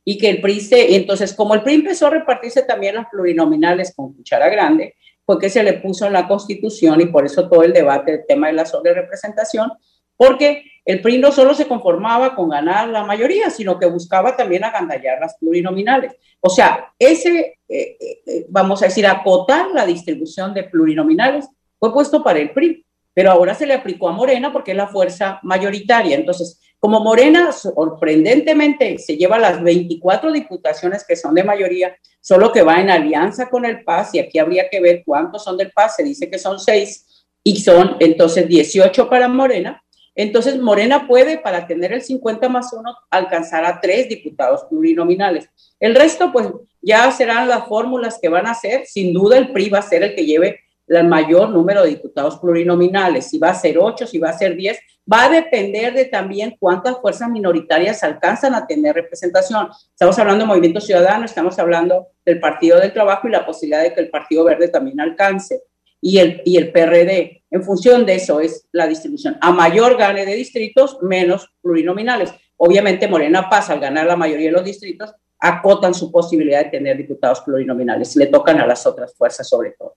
Y 0.04 0.18
que 0.18 0.30
el 0.30 0.40
PRI 0.40 0.60
se, 0.60 0.94
entonces 0.94 1.34
como 1.34 1.54
el 1.54 1.62
PRI 1.62 1.74
empezó 1.74 2.06
a 2.06 2.10
repartirse 2.10 2.62
también 2.62 2.94
las 2.94 3.08
plurinominales 3.10 3.92
con 3.96 4.12
cuchara 4.14 4.48
grande, 4.48 4.94
fue 5.24 5.40
que 5.40 5.50
se 5.50 5.64
le 5.64 5.72
puso 5.74 6.06
en 6.06 6.12
la 6.12 6.28
constitución 6.28 7.00
y 7.00 7.06
por 7.06 7.26
eso 7.26 7.48
todo 7.48 7.64
el 7.64 7.72
debate 7.72 8.12
del 8.12 8.26
tema 8.26 8.46
de 8.46 8.52
la 8.52 8.64
representación, 8.94 9.72
porque 10.16 10.64
el 10.84 11.02
PRI 11.02 11.18
no 11.18 11.32
solo 11.32 11.54
se 11.54 11.66
conformaba 11.66 12.34
con 12.34 12.48
ganar 12.48 12.88
la 12.88 13.04
mayoría, 13.04 13.50
sino 13.50 13.78
que 13.78 13.86
buscaba 13.86 14.36
también 14.36 14.64
agandallar 14.64 15.18
las 15.20 15.36
plurinominales. 15.36 16.14
O 16.40 16.48
sea, 16.48 16.92
ese, 16.98 17.58
eh, 17.68 17.96
eh, 18.00 18.46
vamos 18.48 18.82
a 18.82 18.86
decir, 18.86 19.06
acotar 19.06 19.68
la 19.72 19.84
distribución 19.84 20.54
de 20.54 20.64
plurinominales 20.64 21.48
fue 21.78 21.92
puesto 21.92 22.22
para 22.22 22.38
el 22.38 22.50
PRI 22.50 22.86
pero 23.16 23.30
ahora 23.30 23.54
se 23.54 23.64
le 23.64 23.72
aplicó 23.72 24.10
a 24.10 24.12
Morena 24.12 24.52
porque 24.52 24.72
es 24.72 24.76
la 24.76 24.88
fuerza 24.88 25.40
mayoritaria. 25.42 26.16
Entonces, 26.16 26.60
como 26.78 27.00
Morena 27.00 27.50
sorprendentemente 27.50 28.98
se 28.98 29.16
lleva 29.16 29.38
las 29.38 29.62
24 29.62 30.30
diputaciones 30.30 31.02
que 31.02 31.16
son 31.16 31.34
de 31.34 31.42
mayoría, 31.42 31.96
solo 32.20 32.52
que 32.52 32.60
va 32.60 32.78
en 32.78 32.90
alianza 32.90 33.48
con 33.48 33.64
el 33.64 33.84
PAS, 33.84 34.14
y 34.14 34.18
aquí 34.18 34.38
habría 34.38 34.68
que 34.68 34.82
ver 34.82 35.02
cuántos 35.02 35.44
son 35.44 35.56
del 35.56 35.72
PAS, 35.72 35.96
se 35.96 36.04
dice 36.04 36.28
que 36.28 36.38
son 36.38 36.60
seis, 36.60 37.24
y 37.42 37.56
son 37.56 37.96
entonces 38.00 38.46
18 38.46 39.08
para 39.08 39.28
Morena. 39.28 39.82
Entonces, 40.16 40.58
Morena 40.58 41.06
puede, 41.06 41.38
para 41.38 41.66
tener 41.66 41.92
el 41.92 42.02
50 42.02 42.48
más 42.48 42.72
uno, 42.72 42.96
alcanzar 43.10 43.64
a 43.64 43.80
tres 43.80 44.08
diputados 44.08 44.64
plurinominales. 44.64 45.48
El 45.78 45.94
resto, 45.94 46.32
pues 46.32 46.48
ya 46.80 47.10
serán 47.12 47.48
las 47.48 47.66
fórmulas 47.68 48.18
que 48.20 48.30
van 48.30 48.46
a 48.46 48.52
hacer. 48.52 48.86
Sin 48.86 49.12
duda, 49.12 49.36
el 49.36 49.52
PRI 49.52 49.68
va 49.68 49.78
a 49.78 49.82
ser 49.82 50.02
el 50.02 50.14
que 50.14 50.24
lleve 50.24 50.60
el 50.88 51.06
mayor 51.06 51.50
número 51.50 51.82
de 51.82 51.90
diputados 51.90 52.38
plurinominales, 52.38 53.26
si 53.26 53.38
va 53.38 53.50
a 53.50 53.54
ser 53.54 53.76
8, 53.78 54.06
si 54.06 54.18
va 54.18 54.30
a 54.30 54.38
ser 54.38 54.54
10, 54.54 54.78
va 55.12 55.24
a 55.24 55.28
depender 55.28 55.92
de 55.92 56.04
también 56.04 56.56
cuántas 56.58 56.98
fuerzas 57.00 57.28
minoritarias 57.28 58.02
alcanzan 58.02 58.54
a 58.54 58.66
tener 58.66 58.94
representación. 58.94 59.68
Estamos 59.90 60.18
hablando 60.18 60.44
de 60.44 60.48
Movimiento 60.48 60.80
Ciudadano, 60.80 61.24
estamos 61.24 61.58
hablando 61.58 62.08
del 62.24 62.40
Partido 62.40 62.80
del 62.80 62.92
Trabajo 62.92 63.26
y 63.26 63.32
la 63.32 63.44
posibilidad 63.44 63.82
de 63.82 63.94
que 63.94 64.00
el 64.00 64.10
Partido 64.10 64.44
Verde 64.44 64.68
también 64.68 65.00
alcance. 65.00 65.62
Y 66.00 66.18
el, 66.18 66.42
y 66.44 66.56
el 66.56 66.72
PRD, 66.72 67.42
en 67.50 67.62
función 67.62 68.04
de 68.04 68.16
eso 68.16 68.40
es 68.40 68.68
la 68.72 68.86
distribución. 68.86 69.36
A 69.40 69.50
mayor 69.52 69.96
gane 69.96 70.24
de 70.26 70.34
distritos, 70.34 70.98
menos 71.02 71.50
plurinominales. 71.62 72.32
Obviamente 72.56 73.08
Morena 73.08 73.48
pasa 73.48 73.72
al 73.72 73.80
ganar 73.80 74.06
la 74.06 74.16
mayoría 74.16 74.46
de 74.46 74.52
los 74.52 74.64
distritos, 74.64 75.12
acotan 75.38 75.94
su 75.94 76.10
posibilidad 76.10 76.64
de 76.64 76.70
tener 76.70 76.96
diputados 76.96 77.40
plurinominales. 77.40 78.16
Le 78.16 78.26
tocan 78.26 78.60
a 78.60 78.66
las 78.66 78.86
otras 78.86 79.14
fuerzas 79.16 79.48
sobre 79.48 79.72
todo. 79.72 79.96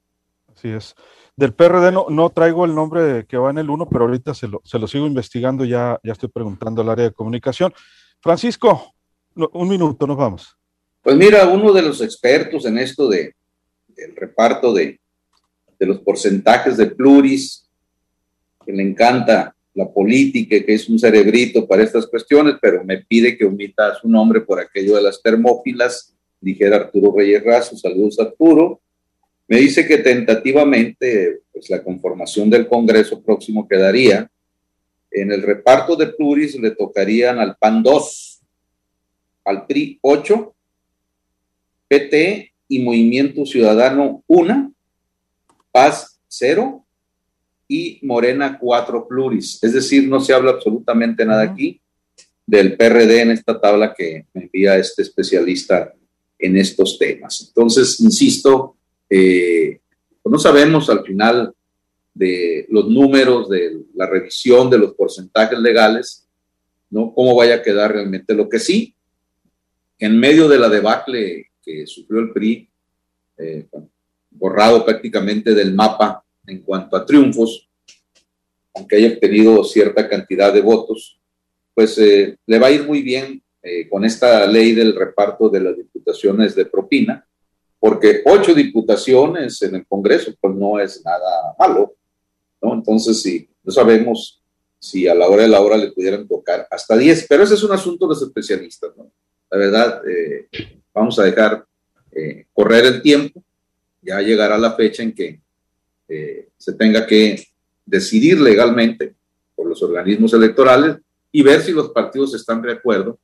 Así 0.54 0.70
es. 0.70 0.96
Del 1.36 1.54
PRD 1.54 1.92
no, 1.92 2.08
no 2.10 2.30
traigo 2.32 2.66
el 2.66 2.76
nombre 2.76 3.26
que 3.26 3.38
va 3.38 3.50
en 3.50 3.60
el 3.60 3.70
1, 3.70 3.88
pero 3.90 4.06
ahorita 4.06 4.34
se 4.34 4.48
lo, 4.48 4.62
se 4.66 4.78
lo 4.78 4.88
sigo 4.88 5.08
investigando, 5.08 5.64
ya, 5.64 5.98
ya 6.04 6.12
estoy 6.12 6.28
preguntando 6.28 6.82
al 6.82 6.90
área 6.90 7.06
de 7.06 7.14
comunicación. 7.14 7.74
Francisco, 8.20 8.94
un 9.36 9.70
minuto, 9.70 10.06
nos 10.06 10.18
vamos. 10.18 10.58
Pues 11.02 11.16
mira, 11.16 11.48
uno 11.48 11.72
de 11.72 11.82
los 11.82 12.02
expertos 12.02 12.66
en 12.66 12.78
esto 12.78 13.08
de, 13.08 13.36
del 13.88 14.16
reparto 14.18 14.74
de, 14.74 15.00
de 15.80 15.86
los 15.86 16.00
porcentajes 16.00 16.78
de 16.78 16.88
pluris, 16.88 17.68
que 18.66 18.74
le 18.74 18.84
encanta 18.84 19.56
la 19.74 19.90
política, 19.90 20.64
que 20.66 20.74
es 20.74 20.90
un 20.90 21.00
cerebrito 21.00 21.66
para 21.68 21.84
estas 21.84 22.06
cuestiones, 22.08 22.56
pero 22.62 22.84
me 22.84 22.98
pide 22.98 23.38
que 23.38 23.46
omita 23.46 23.96
su 23.96 24.10
nombre 24.10 24.42
por 24.42 24.60
aquello 24.60 24.96
de 24.96 25.04
las 25.04 25.22
termófilas, 25.22 26.14
dijera 26.42 26.78
Arturo 26.78 27.14
Reyes 27.16 27.44
Razo, 27.44 27.78
saludos 27.78 28.20
Arturo, 28.20 28.82
me 29.48 29.58
dice 29.58 29.88
que 29.88 29.98
tentativamente 29.98 31.42
pues, 31.52 31.70
la 31.70 31.82
conformación 31.82 32.50
del 32.50 32.68
Congreso 32.68 33.22
próximo 33.22 33.68
quedaría 33.68 34.30
en 35.12 35.32
el 35.32 35.42
reparto 35.42 35.96
de 35.96 36.08
pluris 36.08 36.60
le 36.60 36.72
tocarían 36.72 37.40
al 37.40 37.58
PAN 37.58 37.82
2, 37.82 38.42
al 39.46 39.66
PRI 39.66 39.98
8, 40.02 40.56
PT 41.88 42.54
y 42.68 42.80
Movimiento 42.80 43.46
Ciudadano 43.46 44.24
1, 44.28 44.74
Paz 45.72 46.20
0 46.28 46.86
y 47.68 48.00
Morena 48.04 48.58
4 48.60 49.08
pluris. 49.08 49.64
Es 49.64 49.74
decir, 49.74 50.08
no 50.08 50.20
se 50.20 50.34
habla 50.34 50.52
absolutamente 50.52 51.26
nada 51.26 51.44
aquí 51.44 51.82
del 52.46 52.76
PRD 52.76 53.22
en 53.22 53.32
esta 53.32 53.60
tabla 53.62 53.94
que 53.94 54.26
me 54.34 54.44
envía 54.44 54.78
este 54.78 55.04
especialista 55.04 55.94
en 56.40 56.58
estos 56.58 56.98
temas. 56.98 57.46
Entonces, 57.48 58.00
insisto, 58.00 58.76
eh, 59.10 59.80
pues 60.24 60.32
no 60.32 60.40
sabemos 60.40 60.90
al 60.90 61.04
final 61.04 61.54
de 62.14 62.66
los 62.70 62.88
números, 62.90 63.50
de 63.50 63.84
la 63.94 64.08
revisión 64.08 64.70
de 64.70 64.80
los 64.80 64.94
porcentajes 64.94 65.60
legales, 65.60 66.28
¿no? 66.90 67.14
Cómo 67.14 67.36
vaya 67.36 67.56
a 67.56 67.62
quedar 67.62 67.94
realmente. 67.94 68.34
Lo 68.34 68.50
que 68.50 68.60
sí, 68.60 68.96
en 70.00 70.20
medio 70.20 70.48
de 70.48 70.58
la 70.58 70.70
debacle 70.70 71.52
que 71.62 71.86
sufrió 71.86 72.20
el 72.22 72.32
PRI, 72.32 72.70
eh, 73.38 73.68
borrado 74.40 74.86
prácticamente 74.86 75.54
del 75.54 75.74
mapa 75.74 76.24
en 76.48 76.62
cuanto 76.62 76.96
a 76.96 77.06
triunfos, 77.06 77.70
aunque 78.74 78.96
haya 78.96 79.14
obtenido 79.14 79.64
cierta 79.64 80.08
cantidad 80.08 80.54
de 80.54 80.62
votos, 80.62 81.20
pues 81.74 81.98
eh, 81.98 82.38
le 82.46 82.60
va 82.60 82.68
a 82.68 82.72
ir 82.72 82.86
muy 82.88 83.02
bien 83.02 83.44
con 83.92 84.06
esta 84.06 84.48
ley 84.48 84.74
del 84.74 84.96
reparto 84.96 85.50
de 85.50 85.60
las 85.60 85.76
diputaciones 85.76 86.56
de 86.56 86.66
propina, 86.66 87.28
porque 87.80 88.22
ocho 88.26 88.54
diputaciones 88.54 89.62
en 89.62 89.76
el 89.76 89.86
Congreso, 89.86 90.34
pues 90.40 90.56
no 90.56 90.80
es 90.80 91.04
nada 91.04 91.56
malo, 91.60 91.96
¿no? 92.62 92.74
Entonces, 92.74 93.22
sí, 93.22 93.50
no 93.64 93.72
sabemos 93.72 94.42
si 94.80 95.08
a 95.08 95.16
la 95.16 95.28
hora 95.28 95.44
de 95.44 95.50
la 95.50 95.62
hora 95.62 95.78
le 95.78 95.92
pudieran 95.92 96.28
tocar 96.28 96.68
hasta 96.72 96.98
diez, 96.98 97.26
pero 97.28 97.44
ese 97.44 97.56
es 97.56 97.64
un 97.64 97.72
asunto 97.72 98.06
de 98.06 98.14
los 98.14 98.22
especialistas. 98.22 98.92
La 99.52 99.58
verdad, 99.58 100.02
eh, 100.08 100.48
vamos 100.94 101.20
a 101.20 101.24
dejar 101.24 101.66
eh, 102.12 102.46
correr 102.54 102.86
el 102.86 103.02
tiempo, 103.02 103.44
ya 104.10 104.22
llegará 104.22 104.58
la 104.58 104.74
fecha 104.74 105.04
en 105.04 105.14
que 105.14 105.40
eh, 106.08 106.50
se 106.58 106.74
tenga 106.74 107.06
que 107.06 107.48
decidir 107.86 108.42
legalmente 108.42 109.14
por 109.56 109.68
los 109.68 109.82
organismos 109.84 110.34
electorales 110.34 110.98
y 111.32 111.44
ver 111.44 111.62
si 111.62 111.72
los 111.72 111.90
partidos 111.90 112.34
están 112.34 112.62
de 112.62 112.74
acuerdo 112.74 113.20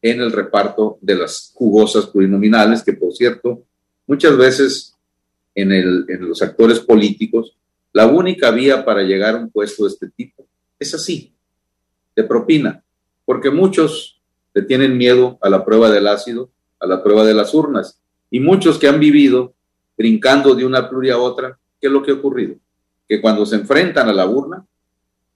en 0.00 0.20
el 0.20 0.32
reparto 0.32 0.98
de 1.00 1.14
las 1.14 1.52
jugosas 1.54 2.06
plurinominales, 2.06 2.82
que 2.82 2.92
por 2.94 3.12
cierto, 3.12 3.64
Muchas 4.06 4.36
veces 4.36 4.94
en, 5.54 5.72
el, 5.72 6.04
en 6.08 6.28
los 6.28 6.42
actores 6.42 6.80
políticos, 6.80 7.56
la 7.92 8.06
única 8.06 8.50
vía 8.50 8.84
para 8.84 9.02
llegar 9.02 9.34
a 9.34 9.38
un 9.38 9.50
puesto 9.50 9.84
de 9.84 9.90
este 9.90 10.10
tipo 10.10 10.46
es 10.78 10.92
así, 10.94 11.32
de 12.14 12.24
propina, 12.24 12.82
porque 13.24 13.50
muchos 13.50 14.20
le 14.52 14.62
tienen 14.62 14.98
miedo 14.98 15.38
a 15.40 15.48
la 15.48 15.64
prueba 15.64 15.90
del 15.90 16.06
ácido, 16.06 16.50
a 16.80 16.86
la 16.86 17.02
prueba 17.02 17.24
de 17.24 17.34
las 17.34 17.54
urnas, 17.54 17.98
y 18.30 18.40
muchos 18.40 18.78
que 18.78 18.88
han 18.88 19.00
vivido 19.00 19.54
brincando 19.96 20.54
de 20.54 20.64
una 20.64 20.88
pluria 20.88 21.14
a 21.14 21.18
otra, 21.18 21.58
¿qué 21.80 21.86
es 21.86 21.92
lo 21.92 22.02
que 22.02 22.10
ha 22.10 22.14
ocurrido? 22.14 22.56
Que 23.08 23.20
cuando 23.20 23.44
se 23.46 23.56
enfrentan 23.56 24.08
a 24.08 24.12
la 24.12 24.26
urna, 24.26 24.64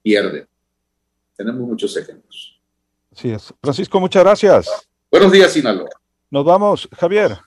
pierden. 0.02 0.46
Tenemos 1.36 1.60
muchos 1.60 1.96
ejemplos. 1.96 2.60
Así 3.12 3.30
es. 3.30 3.52
Francisco, 3.62 4.00
muchas 4.00 4.22
gracias. 4.22 4.68
Buenos 5.10 5.32
días, 5.32 5.52
Sinaloa. 5.52 5.88
Nos 6.30 6.44
vamos, 6.44 6.88
Javier. 6.92 7.38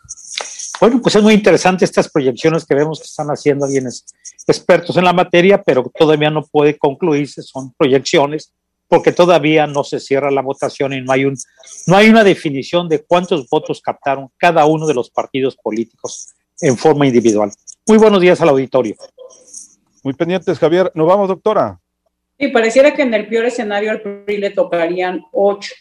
Bueno, 0.80 1.00
pues 1.00 1.16
es 1.16 1.22
muy 1.22 1.34
interesante 1.34 1.86
estas 1.86 2.10
proyecciones 2.10 2.66
que 2.66 2.74
vemos 2.74 3.00
que 3.00 3.06
están 3.06 3.28
haciendo 3.28 3.66
alguienes 3.66 4.04
expertos 4.48 4.98
en 4.98 5.04
la 5.04 5.14
materia, 5.14 5.62
pero 5.62 5.92
todavía 5.96 6.32
no 6.32 6.44
puede 6.44 6.78
concluirse, 6.78 7.44
son 7.44 7.72
proyecciones, 7.74 8.52
porque 8.88 9.12
todavía 9.12 9.68
no 9.68 9.84
se 9.84 10.00
cierra 10.00 10.32
la 10.32 10.42
votación 10.42 10.94
y 10.94 11.02
no 11.02 11.12
hay, 11.12 11.26
un, 11.26 11.38
no 11.86 11.96
hay 11.96 12.10
una 12.10 12.24
definición 12.24 12.90
de 12.90 13.04
cuántos 13.04 13.48
votos 13.48 13.80
captaron 13.80 14.30
cada 14.38 14.66
uno 14.66 14.88
de 14.88 14.96
los 14.96 15.12
partidos 15.12 15.56
políticos 15.56 16.30
en 16.62 16.78
forma 16.78 17.08
individual. 17.08 17.52
Muy 17.88 17.98
buenos 17.98 18.22
días 18.22 18.40
al 18.42 18.50
auditorio. 18.50 18.96
Muy 20.04 20.14
pendientes, 20.14 20.58
Javier. 20.58 20.92
¿Nos 20.96 21.08
vamos, 21.08 21.28
doctora? 21.28 21.80
Sí, 22.40 22.48
pareciera 22.48 22.94
que 22.94 23.02
en 23.02 23.14
el 23.14 23.28
peor 23.28 23.46
escenario 23.46 23.92
al 23.92 24.02
PRI 24.02 24.38
le 24.38 24.50
tocarían 24.50 25.24
ocho 25.32 25.74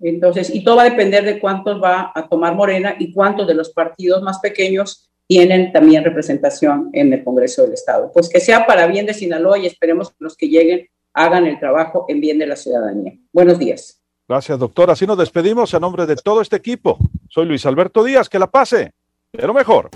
entonces, 0.00 0.54
y 0.54 0.62
todo 0.62 0.76
va 0.76 0.82
a 0.82 0.90
depender 0.90 1.24
de 1.24 1.40
cuántos 1.40 1.82
va 1.82 2.12
a 2.14 2.28
tomar 2.28 2.54
Morena 2.54 2.94
y 2.98 3.12
cuántos 3.12 3.46
de 3.46 3.54
los 3.54 3.70
partidos 3.70 4.22
más 4.22 4.38
pequeños 4.38 5.10
tienen 5.26 5.72
también 5.72 6.04
representación 6.04 6.90
en 6.92 7.12
el 7.12 7.24
Congreso 7.24 7.62
del 7.62 7.72
Estado. 7.72 8.10
Pues 8.12 8.28
que 8.28 8.40
sea 8.40 8.66
para 8.66 8.86
bien 8.86 9.06
de 9.06 9.14
Sinaloa 9.14 9.58
y 9.58 9.66
esperemos 9.66 10.10
que 10.10 10.16
los 10.20 10.36
que 10.36 10.48
lleguen 10.48 10.88
hagan 11.12 11.46
el 11.46 11.58
trabajo 11.58 12.06
en 12.08 12.20
bien 12.20 12.38
de 12.38 12.46
la 12.46 12.56
ciudadanía. 12.56 13.14
Buenos 13.32 13.58
días. 13.58 14.00
Gracias, 14.28 14.58
doctor. 14.58 14.90
Así 14.90 15.06
nos 15.06 15.18
despedimos 15.18 15.74
a 15.74 15.80
nombre 15.80 16.06
de 16.06 16.16
todo 16.16 16.40
este 16.40 16.56
equipo. 16.56 16.98
Soy 17.28 17.46
Luis 17.46 17.66
Alberto 17.66 18.04
Díaz, 18.04 18.28
que 18.28 18.38
la 18.38 18.46
pase, 18.46 18.92
pero 19.32 19.52
mejor. 19.52 19.90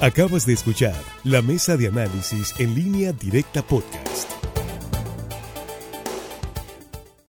Acabas 0.00 0.44
de 0.44 0.52
escuchar 0.52 0.94
la 1.24 1.40
mesa 1.40 1.78
de 1.78 1.88
análisis 1.88 2.54
en 2.58 2.74
línea 2.74 3.12
directa 3.12 3.62
podcast. 3.62 4.35